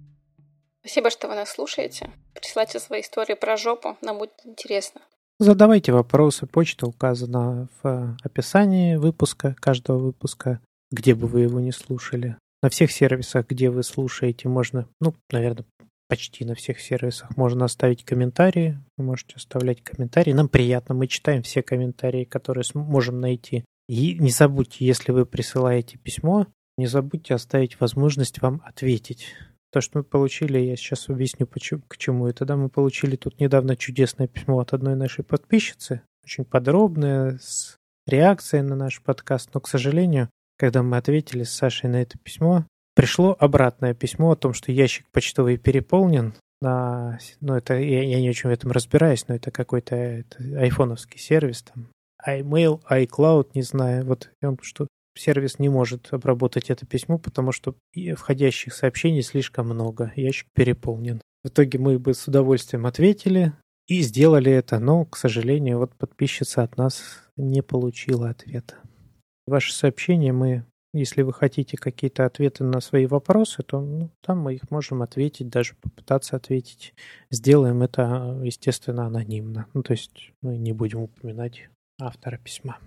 Спасибо, 0.87 1.11
что 1.11 1.27
вы 1.27 1.35
нас 1.35 1.51
слушаете. 1.51 2.11
Присылайте 2.33 2.79
свои 2.79 3.01
истории 3.01 3.35
про 3.35 3.57
жопу, 3.57 3.97
нам 4.03 4.19
будет 4.19 4.35
интересно. 4.45 5.01
Задавайте 5.41 5.91
вопросы, 5.91 6.47
почта 6.47 6.87
указана 6.87 7.69
в 7.83 8.17
описании 8.23 8.95
выпуска, 8.95 9.57
каждого 9.59 9.99
выпуска, 9.99 10.61
где 10.93 11.17
бы 11.17 11.27
вы 11.27 11.41
его 11.41 11.59
не 11.59 11.73
слушали. 11.73 12.37
На 12.63 12.71
всех 12.71 12.93
сервисах, 12.93 13.49
где 13.49 13.69
вы 13.69 13.83
слушаете, 13.83 14.49
можно, 14.49 14.87
ну, 15.01 15.13
наверное, 15.33 15.65
почти 16.09 16.45
на 16.45 16.55
всех 16.55 16.79
сервисах 16.79 17.37
можно 17.37 17.65
оставить 17.65 18.05
комментарии. 18.05 18.79
Вы 18.97 19.07
можете 19.07 19.35
оставлять 19.35 19.83
комментарии. 19.83 20.33
Нам 20.33 20.49
приятно, 20.49 20.95
мы 20.95 21.09
читаем 21.09 21.43
все 21.43 21.65
комментарии, 21.65 22.23
которые 22.23 22.63
можем 22.75 23.21
найти. 23.21 23.65
И 23.89 24.15
не 24.15 24.31
забудьте, 24.31 24.87
если 24.87 25.11
вы 25.11 25.27
присылаете 25.27 25.99
письмо, 25.99 26.47
не 26.79 26.87
забудьте 26.87 27.35
оставить 27.35 27.81
возможность 27.81 28.41
вам 28.41 28.63
ответить. 28.65 29.35
То, 29.77 29.83
что 29.83 29.99
мы 29.99 30.05
получили, 30.05 30.59
я 30.59 30.75
сейчас 30.75 31.11
объясню, 31.11 31.47
почему, 31.47 31.83
к 31.87 31.99
чему 31.99 32.27
это. 32.29 32.47
Да, 32.47 32.57
мы 32.57 32.71
получили 32.71 33.17
тут 33.17 33.39
недавно 33.39 33.77
чудесное 33.77 34.27
письмо 34.27 34.59
от 34.59 34.73
одной 34.73 34.97
нашей 34.97 35.23
подписчицы, 35.23 36.01
очень 36.25 36.47
подробное, 36.47 37.37
с 37.43 37.77
реакцией 38.07 38.63
на 38.63 38.75
наш 38.75 39.03
подкаст, 39.03 39.51
но, 39.53 39.61
к 39.61 39.69
сожалению, 39.69 40.31
когда 40.57 40.83
мы 40.83 40.97
ответили 40.97 41.43
с 41.43 41.53
Сашей 41.53 41.91
на 41.91 42.01
это 42.01 42.17
письмо, 42.17 42.65
пришло 42.95 43.37
обратное 43.39 43.93
письмо 43.93 44.31
о 44.31 44.37
том, 44.37 44.55
что 44.55 44.73
ящик 44.73 45.05
почтовый 45.13 45.59
переполнен. 45.59 46.33
На, 46.63 47.19
ну, 47.43 47.55
это 47.55 47.75
я, 47.75 48.03
я 48.03 48.19
не 48.19 48.31
очень 48.31 48.49
в 48.49 48.55
этом 48.55 48.71
разбираюсь, 48.71 49.29
но 49.29 49.35
это 49.35 49.51
какой-то 49.51 50.25
айфоновский 50.57 51.21
сервис, 51.21 51.65
там, 51.65 51.89
iMail, 52.27 52.81
iCloud, 52.91 53.51
не 53.53 53.61
знаю. 53.61 54.07
Вот 54.07 54.31
он 54.43 54.57
что 54.63 54.87
сервис 55.17 55.59
не 55.59 55.69
может 55.69 56.13
обработать 56.13 56.71
это 56.71 56.87
письмо, 56.87 57.19
потому 57.19 57.53
что 57.53 57.75
входящих 58.17 58.75
сообщений 58.75 59.23
слишком 59.23 59.67
много, 59.67 60.13
ящик 60.17 60.49
переполнен. 60.55 61.21
В 61.45 61.49
итоге 61.49 61.79
мы 61.79 61.99
бы 61.99 62.15
с 62.15 62.27
удовольствием 62.27 62.87
ответили 62.87 63.53
и 63.87 64.01
сделали 64.01 64.51
это, 64.51 64.79
но, 64.79 65.05
к 65.05 65.17
сожалению, 65.17 65.79
вот 65.79 65.95
подписчица 65.95 66.63
от 66.63 66.77
нас 66.77 67.23
не 67.37 67.63
получила 67.63 68.31
ответа. 68.31 68.75
Ваши 69.47 69.73
сообщения 69.73 70.33
мы, 70.33 70.65
если 70.93 71.23
вы 71.23 71.33
хотите 71.33 71.77
какие-то 71.77 72.27
ответы 72.27 72.65
на 72.65 72.81
свои 72.81 73.07
вопросы, 73.07 73.63
то 73.63 73.81
ну, 73.81 74.11
там 74.23 74.41
мы 74.41 74.55
их 74.55 74.71
можем 74.71 75.03
ответить, 75.03 75.49
даже 75.49 75.75
попытаться 75.81 76.35
ответить. 76.35 76.95
Сделаем 77.31 77.83
это, 77.83 78.41
естественно, 78.43 79.07
анонимно. 79.07 79.67
Ну, 79.73 79.85
то 79.85 79.93
есть 79.93 80.33
мы 80.43 80.59
не 80.59 80.73
будем 80.73 81.03
упоминать 81.03 81.69
автора 82.01 82.39
письма. 82.39 82.79